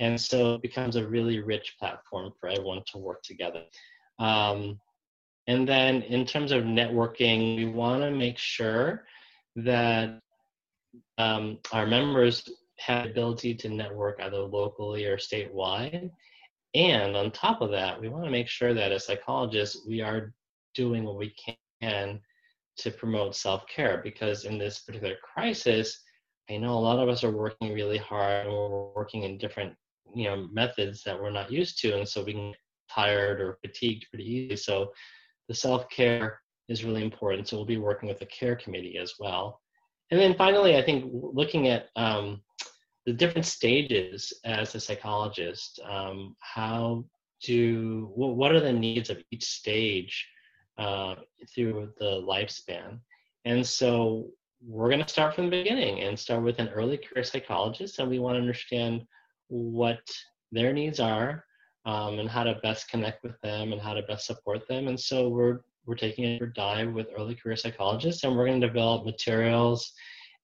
and 0.00 0.20
so 0.20 0.54
it 0.54 0.62
becomes 0.62 0.96
a 0.96 1.06
really 1.06 1.40
rich 1.40 1.76
platform 1.78 2.32
for 2.38 2.48
everyone 2.48 2.82
to 2.92 2.98
work 2.98 3.22
together. 3.22 3.62
Um, 4.18 4.78
and 5.46 5.68
then 5.68 6.02
in 6.02 6.26
terms 6.26 6.52
of 6.52 6.64
networking, 6.64 7.56
we 7.56 7.66
want 7.66 8.02
to 8.02 8.10
make 8.10 8.38
sure 8.38 9.04
that 9.56 10.20
um, 11.18 11.58
our 11.72 11.86
members 11.86 12.48
have 12.78 13.04
the 13.04 13.10
ability 13.10 13.54
to 13.54 13.68
network 13.68 14.20
either 14.20 14.38
locally 14.38 15.06
or 15.06 15.16
statewide 15.16 16.10
and 16.76 17.16
on 17.16 17.30
top 17.30 17.62
of 17.62 17.70
that, 17.70 17.98
we 17.98 18.10
want 18.10 18.26
to 18.26 18.30
make 18.30 18.48
sure 18.48 18.74
that 18.74 18.92
as 18.92 19.06
psychologists, 19.06 19.86
we 19.88 20.02
are 20.02 20.34
doing 20.74 21.04
what 21.04 21.16
we 21.16 21.34
can 21.80 22.20
to 22.76 22.90
promote 22.90 23.34
self 23.34 23.66
care 23.66 24.02
because 24.04 24.44
in 24.44 24.58
this 24.58 24.80
particular 24.80 25.14
crisis, 25.22 26.02
I 26.50 26.58
know 26.58 26.74
a 26.74 26.78
lot 26.78 26.98
of 26.98 27.08
us 27.08 27.24
are 27.24 27.30
working 27.30 27.72
really 27.72 27.96
hard 27.96 28.44
and 28.44 28.54
we're 28.54 28.92
working 28.94 29.22
in 29.22 29.38
different 29.38 29.74
you 30.14 30.24
know 30.24 30.48
methods 30.52 31.02
that 31.02 31.20
we're 31.20 31.30
not 31.30 31.50
used 31.50 31.78
to 31.80 31.96
and 31.96 32.08
so 32.08 32.22
we 32.22 32.32
can 32.32 32.50
get 32.50 32.58
tired 32.90 33.40
or 33.40 33.58
fatigued 33.64 34.06
pretty 34.10 34.24
easily 34.24 34.56
so 34.56 34.92
the 35.48 35.54
self-care 35.54 36.40
is 36.68 36.84
really 36.84 37.02
important 37.02 37.46
so 37.46 37.56
we'll 37.56 37.66
be 37.66 37.76
working 37.76 38.08
with 38.08 38.18
the 38.18 38.26
care 38.26 38.56
committee 38.56 38.98
as 38.98 39.14
well 39.18 39.60
and 40.10 40.20
then 40.20 40.34
finally 40.34 40.76
i 40.76 40.82
think 40.82 41.10
looking 41.12 41.68
at 41.68 41.88
um, 41.96 42.40
the 43.06 43.12
different 43.12 43.46
stages 43.46 44.32
as 44.44 44.74
a 44.74 44.80
psychologist, 44.80 45.80
um, 45.88 46.34
how 46.40 47.04
do 47.42 48.10
what 48.14 48.52
are 48.52 48.60
the 48.60 48.72
needs 48.72 49.10
of 49.10 49.22
each 49.30 49.44
stage 49.44 50.26
uh, 50.76 51.14
through 51.54 51.92
the 51.98 52.22
lifespan. 52.26 52.98
And 53.44 53.64
so 53.64 54.30
we're 54.66 54.88
going 54.88 55.02
to 55.02 55.08
start 55.08 55.34
from 55.34 55.44
the 55.44 55.62
beginning 55.62 56.00
and 56.00 56.18
start 56.18 56.42
with 56.42 56.58
an 56.58 56.68
early 56.70 56.98
career 56.98 57.22
psychologist, 57.22 58.00
and 58.00 58.10
we 58.10 58.18
want 58.18 58.34
to 58.34 58.40
understand 58.40 59.02
what 59.48 60.00
their 60.52 60.72
needs 60.72 61.00
are 61.00 61.44
um, 61.84 62.18
and 62.18 62.28
how 62.28 62.42
to 62.42 62.58
best 62.62 62.88
connect 62.88 63.22
with 63.22 63.40
them 63.42 63.72
and 63.72 63.80
how 63.80 63.94
to 63.94 64.02
best 64.02 64.26
support 64.26 64.66
them. 64.68 64.88
And 64.88 64.98
so 64.98 65.28
we're 65.28 65.60
we're 65.86 65.94
taking 65.94 66.24
a 66.24 66.46
dive 66.46 66.92
with 66.92 67.06
early 67.16 67.36
career 67.36 67.56
psychologists, 67.56 68.24
and 68.24 68.36
we're 68.36 68.46
going 68.46 68.60
to 68.60 68.66
develop 68.66 69.04
materials 69.04 69.92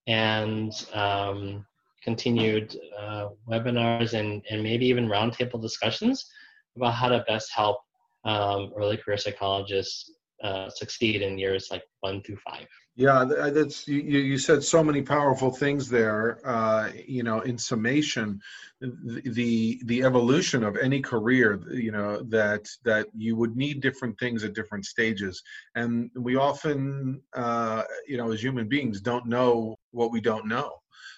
and 0.07 0.71
um, 0.93 1.65
continued 2.01 2.77
uh, 2.97 3.27
webinars 3.49 4.13
and, 4.13 4.41
and 4.49 4.63
maybe 4.63 4.85
even 4.85 5.07
roundtable 5.07 5.61
discussions 5.61 6.29
about 6.75 6.93
how 6.93 7.09
to 7.09 7.23
best 7.27 7.51
help 7.53 7.79
um, 8.25 8.71
early 8.77 8.97
career 8.97 9.17
psychologists 9.17 10.11
uh, 10.43 10.69
succeed 10.69 11.21
in 11.21 11.37
years 11.37 11.67
like 11.71 11.83
one 12.01 12.21
through 12.23 12.37
five. 12.37 12.67
Yeah, 12.95 13.25
that's 13.25 13.87
you. 13.87 14.01
You 14.01 14.37
said 14.37 14.63
so 14.63 14.83
many 14.83 15.01
powerful 15.01 15.49
things 15.49 15.89
there. 15.89 16.39
Uh, 16.47 16.91
you 17.07 17.23
know, 17.23 17.39
in 17.41 17.57
summation, 17.57 18.39
the 18.81 19.81
the 19.85 20.03
evolution 20.03 20.63
of 20.63 20.77
any 20.77 21.01
career, 21.01 21.59
you 21.71 21.91
know, 21.91 22.21
that 22.29 22.67
that 22.83 23.07
you 23.17 23.35
would 23.35 23.55
need 23.55 23.81
different 23.81 24.19
things 24.19 24.43
at 24.43 24.53
different 24.53 24.85
stages, 24.85 25.41
and 25.73 26.11
we 26.15 26.35
often, 26.35 27.19
uh, 27.33 27.81
you 28.07 28.17
know, 28.17 28.31
as 28.31 28.43
human 28.43 28.67
beings, 28.69 29.01
don't 29.01 29.25
know 29.25 29.79
what 29.93 30.11
we 30.11 30.19
don't 30.19 30.47
know. 30.47 30.71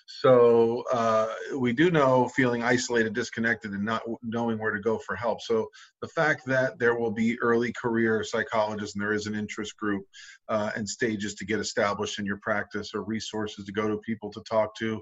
So 0.08 0.84
uh, 0.92 1.28
we 1.58 1.74
do 1.74 1.90
know 1.90 2.28
feeling 2.30 2.62
isolated, 2.64 3.14
disconnected, 3.14 3.72
and 3.72 3.84
not 3.84 4.04
knowing 4.22 4.60
where 4.60 4.72
to 4.72 4.80
go 4.80 5.00
for 5.00 5.16
help. 5.16 5.42
So 5.42 5.68
the 6.02 6.08
fact 6.08 6.46
that 6.46 6.78
there 6.78 6.98
will 6.98 7.12
be 7.12 7.40
early 7.42 7.74
career 7.74 8.24
psychologists 8.24 8.96
and 8.96 9.04
there 9.04 9.14
is 9.14 9.26
an 9.26 9.36
interest 9.36 9.76
group 9.78 10.06
uh, 10.48 10.72
and 10.76 10.88
stages 10.88 11.34
to 11.36 11.46
get 11.46 11.60
established 11.60 12.20
in 12.20 12.26
your 12.26 12.40
practice 12.44 12.94
or 12.94 13.02
resources 13.04 13.66
to 13.66 13.72
go 13.72 13.88
to 13.88 13.98
people 13.98 14.32
to 14.32 14.42
talk 14.42 14.76
to, 14.78 15.02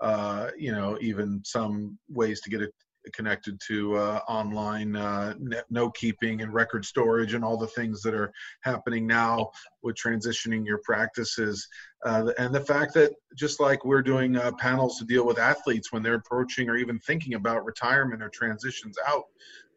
uh, 0.00 0.50
you 0.56 0.70
know, 0.70 0.98
even 1.00 1.42
some 1.44 1.98
ways 2.08 2.40
to 2.42 2.50
get 2.50 2.62
it 2.62 2.72
connected 3.12 3.60
to 3.66 3.96
uh, 3.96 4.20
online 4.28 4.96
uh, 4.96 5.34
note 5.70 5.94
keeping 5.94 6.40
and 6.42 6.52
record 6.52 6.84
storage 6.84 7.34
and 7.34 7.44
all 7.44 7.56
the 7.56 7.66
things 7.66 8.02
that 8.02 8.14
are 8.14 8.32
happening 8.62 9.06
now 9.06 9.50
with 9.82 9.96
transitioning 9.96 10.66
your 10.66 10.80
practices. 10.84 11.68
Uh, 12.04 12.30
and 12.38 12.54
the 12.54 12.60
fact 12.60 12.94
that 12.94 13.12
just 13.36 13.60
like 13.60 13.84
we're 13.84 14.02
doing 14.02 14.36
uh, 14.36 14.52
panels 14.58 14.98
to 14.98 15.04
deal 15.04 15.26
with 15.26 15.38
athletes 15.38 15.92
when 15.92 16.02
they're 16.02 16.14
approaching 16.14 16.68
or 16.68 16.76
even 16.76 16.98
thinking 17.00 17.34
about 17.34 17.64
retirement 17.64 18.22
or 18.22 18.28
transitions 18.28 18.96
out, 19.06 19.24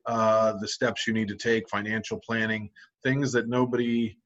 uh, 0.06 0.54
the 0.60 0.68
steps 0.68 1.06
you 1.06 1.14
need 1.14 1.28
to 1.28 1.36
take, 1.36 1.70
financial 1.70 2.20
planning, 2.26 2.70
things 3.04 3.32
that 3.32 3.48
nobody 3.48 4.18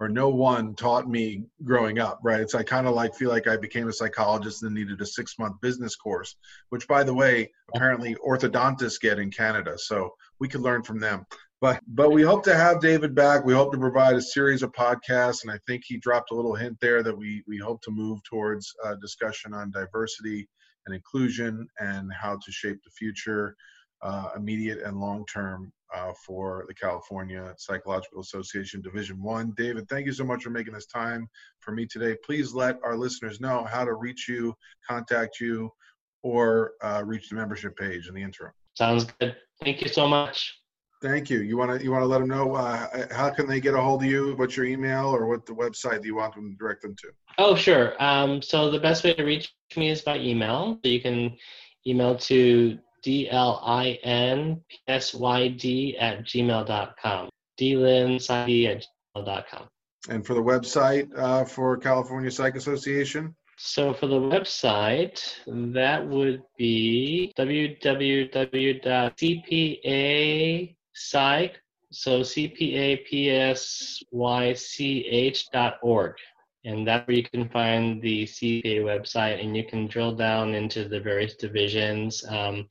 or 0.00 0.08
no 0.08 0.28
one 0.28 0.74
taught 0.74 1.08
me 1.08 1.44
growing 1.64 1.98
up, 1.98 2.20
right? 2.22 2.40
It's 2.40 2.54
I 2.54 2.62
kind 2.62 2.86
of 2.86 2.94
like 2.94 3.14
feel 3.14 3.30
like 3.30 3.46
I 3.46 3.56
became 3.56 3.88
a 3.88 3.92
psychologist 3.92 4.62
and 4.62 4.74
needed 4.74 5.00
a 5.00 5.06
six 5.06 5.38
month 5.38 5.60
business 5.60 5.96
course, 5.96 6.36
which 6.70 6.86
by 6.88 7.04
the 7.04 7.14
way, 7.14 7.50
apparently 7.74 8.16
orthodontists 8.26 9.00
get 9.00 9.18
in 9.18 9.30
Canada. 9.30 9.78
So 9.78 10.10
we 10.38 10.48
could 10.48 10.60
learn 10.60 10.82
from 10.82 11.00
them. 11.00 11.26
But 11.60 11.80
but 11.88 12.12
we 12.12 12.22
hope 12.22 12.44
to 12.44 12.54
have 12.54 12.80
David 12.80 13.14
back. 13.14 13.44
We 13.44 13.52
hope 13.52 13.72
to 13.72 13.78
provide 13.78 14.14
a 14.14 14.22
series 14.22 14.62
of 14.62 14.70
podcasts, 14.72 15.42
and 15.42 15.50
I 15.50 15.58
think 15.66 15.82
he 15.84 15.96
dropped 15.96 16.30
a 16.30 16.34
little 16.34 16.54
hint 16.54 16.78
there 16.80 17.02
that 17.02 17.16
we 17.16 17.42
we 17.48 17.58
hope 17.58 17.82
to 17.82 17.90
move 17.90 18.22
towards 18.22 18.72
a 18.84 18.96
discussion 18.96 19.52
on 19.52 19.72
diversity 19.72 20.48
and 20.86 20.94
inclusion 20.94 21.66
and 21.80 22.12
how 22.12 22.36
to 22.36 22.52
shape 22.52 22.78
the 22.84 22.90
future, 22.90 23.56
uh, 24.02 24.30
immediate 24.36 24.82
and 24.82 25.00
long 25.00 25.26
term 25.26 25.72
uh, 25.94 26.12
for 26.26 26.64
the 26.68 26.74
California 26.74 27.54
Psychological 27.56 28.20
Association 28.20 28.80
Division 28.80 29.22
One. 29.22 29.52
David, 29.56 29.88
thank 29.88 30.06
you 30.06 30.12
so 30.12 30.24
much 30.24 30.42
for 30.42 30.50
making 30.50 30.74
this 30.74 30.86
time 30.86 31.28
for 31.60 31.72
me 31.72 31.86
today. 31.86 32.16
Please 32.24 32.54
let 32.54 32.78
our 32.84 32.96
listeners 32.96 33.40
know 33.40 33.64
how 33.64 33.84
to 33.84 33.94
reach 33.94 34.28
you, 34.28 34.54
contact 34.88 35.40
you, 35.40 35.70
or 36.22 36.72
uh, 36.82 37.02
reach 37.04 37.28
the 37.28 37.36
membership 37.36 37.76
page 37.76 38.08
in 38.08 38.14
the 38.14 38.22
interim. 38.22 38.52
Sounds 38.74 39.06
good. 39.18 39.36
Thank 39.62 39.80
you 39.80 39.88
so 39.88 40.06
much. 40.06 40.54
Thank 41.00 41.30
you. 41.30 41.40
You 41.40 41.56
want 41.56 41.78
to 41.78 41.84
you 41.84 41.92
want 41.92 42.02
to 42.02 42.06
let 42.06 42.18
them 42.18 42.28
know 42.28 42.54
uh, 42.56 43.06
how 43.12 43.30
can 43.30 43.46
they 43.46 43.60
get 43.60 43.74
a 43.74 43.80
hold 43.80 44.02
of 44.02 44.10
you? 44.10 44.34
What's 44.36 44.56
your 44.56 44.66
email 44.66 45.06
or 45.06 45.26
what 45.26 45.46
the 45.46 45.52
website 45.52 46.02
do 46.02 46.08
you 46.08 46.16
want 46.16 46.34
them 46.34 46.50
to 46.50 46.56
direct 46.56 46.82
them 46.82 46.96
to? 46.96 47.08
Oh, 47.38 47.54
sure. 47.54 48.00
Um, 48.02 48.42
so 48.42 48.68
the 48.68 48.80
best 48.80 49.04
way 49.04 49.14
to 49.14 49.22
reach 49.22 49.54
me 49.76 49.90
is 49.90 50.02
by 50.02 50.18
email. 50.18 50.78
So 50.84 50.90
you 50.90 51.00
can 51.00 51.36
email 51.86 52.16
to 52.16 52.78
D 53.02 53.28
L 53.30 53.60
I 53.64 53.98
N 54.02 54.62
S 54.86 55.14
Y 55.14 55.48
D 55.48 55.96
at 55.98 56.24
gmail.com. 56.24 57.28
dlinsyd 57.60 58.66
at 58.66 58.86
gmail.com. 59.16 59.68
And 60.08 60.24
for 60.26 60.34
the 60.34 60.42
website 60.42 61.08
uh, 61.16 61.44
for 61.44 61.76
California 61.76 62.30
Psych 62.30 62.54
Association? 62.54 63.34
So 63.56 63.92
for 63.92 64.06
the 64.06 64.20
website, 64.20 65.20
that 65.46 66.06
would 66.06 66.42
be 66.56 67.32
www.cpapsych, 67.36 67.94
so 71.90 72.20
cpapsych.org 72.20 72.54
and 76.68 76.86
that's 76.86 77.08
where 77.08 77.16
you 77.16 77.22
can 77.22 77.48
find 77.48 78.00
the 78.02 78.24
CPA 78.24 78.82
website 78.82 79.42
and 79.42 79.56
you 79.56 79.64
can 79.64 79.86
drill 79.86 80.14
down 80.14 80.54
into 80.54 80.86
the 80.86 81.00
various 81.00 81.34
divisions. 81.36 82.22
Um, 82.28 82.68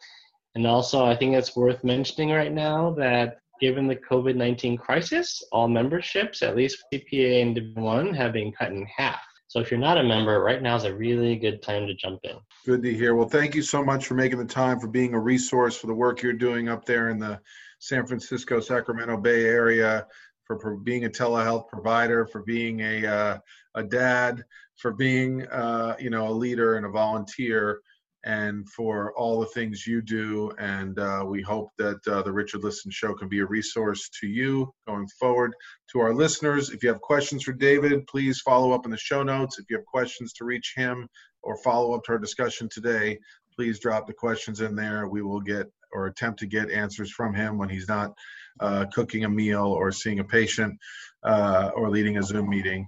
and 0.54 0.68
also, 0.68 1.04
I 1.04 1.16
think 1.16 1.34
it's 1.36 1.56
worth 1.56 1.84
mentioning 1.84 2.30
right 2.30 2.54
now 2.54 2.92
that 3.00 3.40
given 3.60 3.88
the 3.88 3.96
COVID 3.96 4.36
19 4.36 4.78
crisis, 4.78 5.44
all 5.52 5.68
memberships, 5.68 6.44
at 6.44 6.56
least 6.56 6.84
CPA 6.94 7.42
and 7.42 7.56
Division 7.56 7.82
1, 7.82 8.14
have 8.14 8.34
been 8.34 8.52
cut 8.52 8.72
in 8.72 8.86
half. 8.86 9.20
So 9.48 9.60
if 9.62 9.72
you're 9.72 9.80
not 9.80 9.98
a 9.98 10.04
member, 10.04 10.42
right 10.42 10.62
now 10.62 10.76
is 10.76 10.84
a 10.84 10.94
really 10.94 11.36
good 11.36 11.64
time 11.64 11.88
to 11.88 11.96
jump 11.96 12.20
in. 12.24 12.38
Good 12.66 12.84
to 12.84 12.94
hear. 12.94 13.16
Well, 13.16 13.30
thank 13.30 13.56
you 13.56 13.64
so 13.64 13.84
much 13.84 14.06
for 14.06 14.14
making 14.14 14.38
the 14.38 14.46
time, 14.46 14.80
for 14.80 14.88
being 14.88 15.16
a 15.16 15.20
resource 15.20 15.76
for 15.76 15.88
the 15.88 15.94
work 15.94 16.22
you're 16.22 16.34
doing 16.34 16.70
up 16.70 16.86
there 16.86 17.10
in 17.10 17.18
the 17.18 17.40
San 17.80 18.06
Francisco, 18.06 18.60
Sacramento 18.60 19.18
Bay 19.18 19.46
Area, 19.46 20.06
for, 20.48 20.78
being 20.78 21.06
a 21.06 21.10
telehealth 21.10 21.68
provider, 21.68 22.26
for 22.26 22.42
being 22.44 22.80
a, 22.82 23.06
uh, 23.06 23.38
a 23.76 23.84
dad, 23.84 24.44
for 24.76 24.94
being 24.94 25.46
uh, 25.48 25.96
you 26.00 26.10
know 26.10 26.28
a 26.28 26.32
leader 26.32 26.76
and 26.76 26.86
a 26.86 26.90
volunteer, 26.90 27.82
and 28.26 28.68
for 28.70 29.14
all 29.16 29.40
the 29.40 29.48
things 29.48 29.88
you 29.88 30.02
do. 30.02 30.52
And 30.60 30.98
uh, 31.00 31.24
we 31.26 31.42
hope 31.42 31.70
that 31.78 32.06
uh, 32.08 32.22
the 32.22 32.32
Richard 32.32 32.64
Listen 32.64 32.92
Show 32.92 33.14
can 33.14 33.30
be 33.30 33.40
a 33.40 33.46
resource 33.46 34.10
to 34.22 34.28
you 34.28 34.74
going 34.88 35.08
forward. 35.20 35.54
To 35.92 36.00
our 36.00 36.14
listeners, 36.14 36.70
if 36.70 36.84
you 36.84 36.90
have 36.90 37.02
questions 37.02 37.44
for 37.44 37.54
David, 37.54 38.06
please 38.08 38.42
follow 38.42 38.72
up 38.72 38.86
in 38.86 38.92
the 38.92 38.98
show 38.98 39.24
notes. 39.24 39.60
If 39.60 39.66
you 39.70 39.78
have 39.78 39.86
questions 39.86 40.34
to 40.34 40.46
reach 40.46 40.74
him 40.76 41.08
or 41.42 41.58
follow 41.58 41.94
up 41.94 42.04
to 42.06 42.14
our 42.14 42.20
discussion 42.20 42.68
today, 42.70 43.18
please 43.56 43.80
drop 43.80 44.08
the 44.08 44.14
questions 44.14 44.62
in 44.62 44.76
there. 44.76 45.08
We 45.08 45.22
will 45.22 45.42
get 45.42 45.68
or 45.94 46.08
attempt 46.08 46.40
to 46.40 46.46
get 46.46 46.70
answers 46.70 47.12
from 47.12 47.34
him 47.34 47.58
when 47.58 47.70
he's 47.70 47.88
not 47.88 48.14
uh, 48.60 48.86
cooking 48.94 49.26
a 49.26 49.30
meal 49.30 49.66
or 49.66 49.92
seeing 49.92 50.20
a 50.20 50.24
patient 50.24 50.78
uh, 51.24 51.72
or 51.76 51.90
leading 51.90 52.18
a 52.18 52.24
Zoom 52.24 52.50
meeting. 52.50 52.88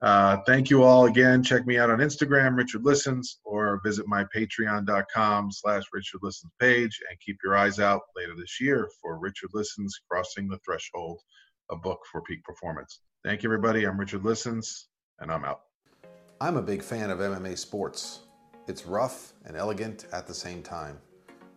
Uh, 0.00 0.36
thank 0.46 0.70
you 0.70 0.84
all 0.84 1.06
again. 1.06 1.42
Check 1.42 1.66
me 1.66 1.76
out 1.76 1.90
on 1.90 1.98
Instagram, 1.98 2.56
Richard 2.56 2.84
Listens, 2.84 3.40
or 3.44 3.80
visit 3.84 4.06
my 4.06 4.24
patreon.com 4.34 5.50
slash 5.50 5.82
Richard 5.92 6.20
Listens 6.22 6.52
page 6.60 7.00
and 7.10 7.18
keep 7.20 7.38
your 7.42 7.56
eyes 7.56 7.80
out 7.80 8.02
later 8.16 8.34
this 8.38 8.60
year 8.60 8.88
for 9.02 9.18
Richard 9.18 9.50
Listens 9.54 9.98
Crossing 10.08 10.48
the 10.48 10.58
Threshold, 10.64 11.20
a 11.70 11.76
book 11.76 11.98
for 12.12 12.22
peak 12.22 12.44
performance. 12.44 13.00
Thank 13.24 13.42
you, 13.42 13.48
everybody. 13.48 13.84
I'm 13.86 13.98
Richard 13.98 14.24
Listens, 14.24 14.86
and 15.18 15.32
I'm 15.32 15.44
out. 15.44 15.62
I'm 16.40 16.56
a 16.56 16.62
big 16.62 16.82
fan 16.82 17.10
of 17.10 17.18
MMA 17.18 17.58
sports. 17.58 18.20
It's 18.68 18.86
rough 18.86 19.32
and 19.44 19.56
elegant 19.56 20.06
at 20.12 20.28
the 20.28 20.34
same 20.34 20.62
time. 20.62 20.98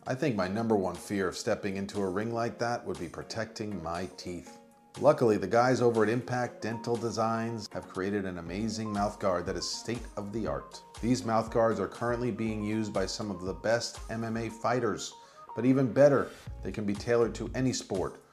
I 0.08 0.16
think 0.16 0.36
my 0.36 0.48
number 0.48 0.76
one 0.76 0.96
fear 0.96 1.28
of 1.28 1.38
stepping 1.38 1.78
into 1.78 2.02
a 2.02 2.10
ring 2.10 2.34
like 2.34 2.58
that 2.58 2.84
would 2.88 2.98
be 2.98 3.08
protecting 3.08 3.84
my 3.84 4.10
teeth. 4.18 4.58
Luckily, 5.00 5.38
the 5.38 5.46
guys 5.46 5.80
over 5.80 6.02
at 6.02 6.10
Impact 6.10 6.60
Dental 6.60 6.96
Designs 6.96 7.70
have 7.72 7.88
created 7.88 8.26
an 8.26 8.40
amazing 8.40 8.92
mouthguard 8.92 9.46
that 9.46 9.56
is 9.56 9.70
state 9.70 10.02
of 10.18 10.34
the 10.34 10.48
art. 10.48 10.82
These 11.04 11.22
mouthguards 11.22 11.80
are 11.80 11.88
currently 11.88 12.32
being 12.32 12.64
used 12.64 12.92
by 12.92 13.06
some 13.06 13.30
of 13.30 13.42
the 13.42 13.54
best 13.54 14.00
MMA 14.10 14.52
fighters, 14.52 15.14
but 15.56 15.66
even 15.66 15.94
better, 15.94 16.30
they 16.64 16.72
can 16.72 16.84
be 16.84 16.96
tailored 16.96 17.36
to 17.36 17.52
any 17.54 17.72
sport. 17.72 18.24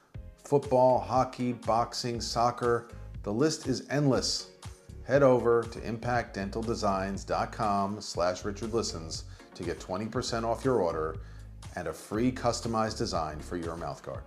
Football, 0.43 0.99
hockey, 0.99 1.53
boxing, 1.53 2.19
soccer, 2.19 2.87
the 3.21 3.31
list 3.31 3.67
is 3.67 3.85
endless. 3.91 4.47
Head 5.05 5.21
over 5.21 5.61
to 5.61 5.79
impactdentaldesigns.com 5.81 8.01
slash 8.01 8.41
richardlistens 8.41 9.25
to 9.53 9.61
get 9.61 9.79
20% 9.79 10.43
off 10.43 10.65
your 10.65 10.81
order 10.81 11.19
and 11.75 11.87
a 11.87 11.93
free 11.93 12.31
customized 12.31 12.97
design 12.97 13.39
for 13.39 13.57
your 13.57 13.75
mouthguard. 13.75 14.23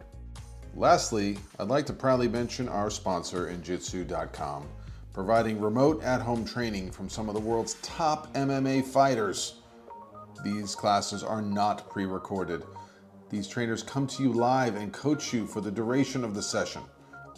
Lastly, 0.74 1.38
I'd 1.58 1.68
like 1.68 1.86
to 1.86 1.92
proudly 1.92 2.28
mention 2.28 2.68
our 2.68 2.88
sponsor, 2.88 3.48
Injitsu.com, 3.48 4.66
providing 5.12 5.60
remote 5.60 6.02
at 6.02 6.22
home 6.22 6.44
training 6.44 6.90
from 6.90 7.08
some 7.08 7.28
of 7.28 7.34
the 7.34 7.40
world's 7.40 7.74
top 7.82 8.32
MMA 8.34 8.84
fighters. 8.84 9.56
These 10.42 10.74
classes 10.74 11.22
are 11.22 11.42
not 11.42 11.90
pre 11.90 12.06
recorded. 12.06 12.64
These 13.28 13.48
trainers 13.48 13.82
come 13.82 14.06
to 14.08 14.22
you 14.22 14.32
live 14.32 14.76
and 14.76 14.92
coach 14.92 15.32
you 15.32 15.46
for 15.46 15.60
the 15.60 15.70
duration 15.70 16.24
of 16.24 16.34
the 16.34 16.42
session. 16.42 16.82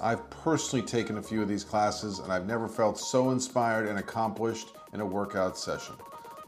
I've 0.01 0.29
personally 0.31 0.85
taken 0.85 1.19
a 1.19 1.23
few 1.23 1.43
of 1.43 1.49
these 1.49 1.65
classes 1.65 2.19
and 2.19 2.33
I've 2.33 2.47
never 2.47 2.69
felt 2.69 2.99
so 2.99 3.31
inspired 3.31 3.89
and 3.89 3.99
accomplished 3.99 4.69
in 4.93 5.01
a 5.01 5.07
workout 5.07 5.57
session. 5.57 5.95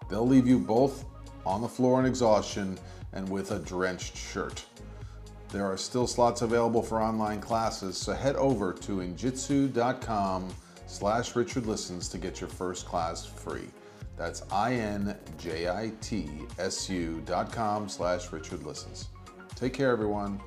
They'll 0.09 0.27
leave 0.27 0.47
you 0.47 0.59
both 0.59 1.05
on 1.45 1.63
the 1.63 1.69
floor 1.69 2.01
in 2.01 2.07
exhaustion 2.07 2.79
and 3.13 3.29
with 3.29 3.53
a 3.53 3.59
drenched 3.59 4.17
shirt. 4.17 4.65
There 5.51 5.65
are 5.65 5.77
still 5.77 6.07
slots 6.07 6.43
available 6.43 6.83
for 6.83 7.01
online 7.01 7.41
classes, 7.41 7.97
so 7.97 8.13
head 8.13 8.37
over 8.37 8.73
to 8.73 8.97
injitsu.com 8.99 10.49
slash 10.87 11.37
Richard 11.37 11.67
Listens 11.67 12.09
to 12.09 12.19
get 12.19 12.41
your 12.41 12.51
first 12.51 12.87
class 12.87 13.25
free. 13.25 13.69
That's 14.17 14.43
I-N-J-I-T-S-U 14.51 15.13
dot 17.27 17.53
com 17.53 17.89
slash 17.89 18.33
Richard 18.33 18.65
Listens. 18.65 19.09
Take 19.55 19.73
care, 19.75 19.91
everyone. 19.91 20.41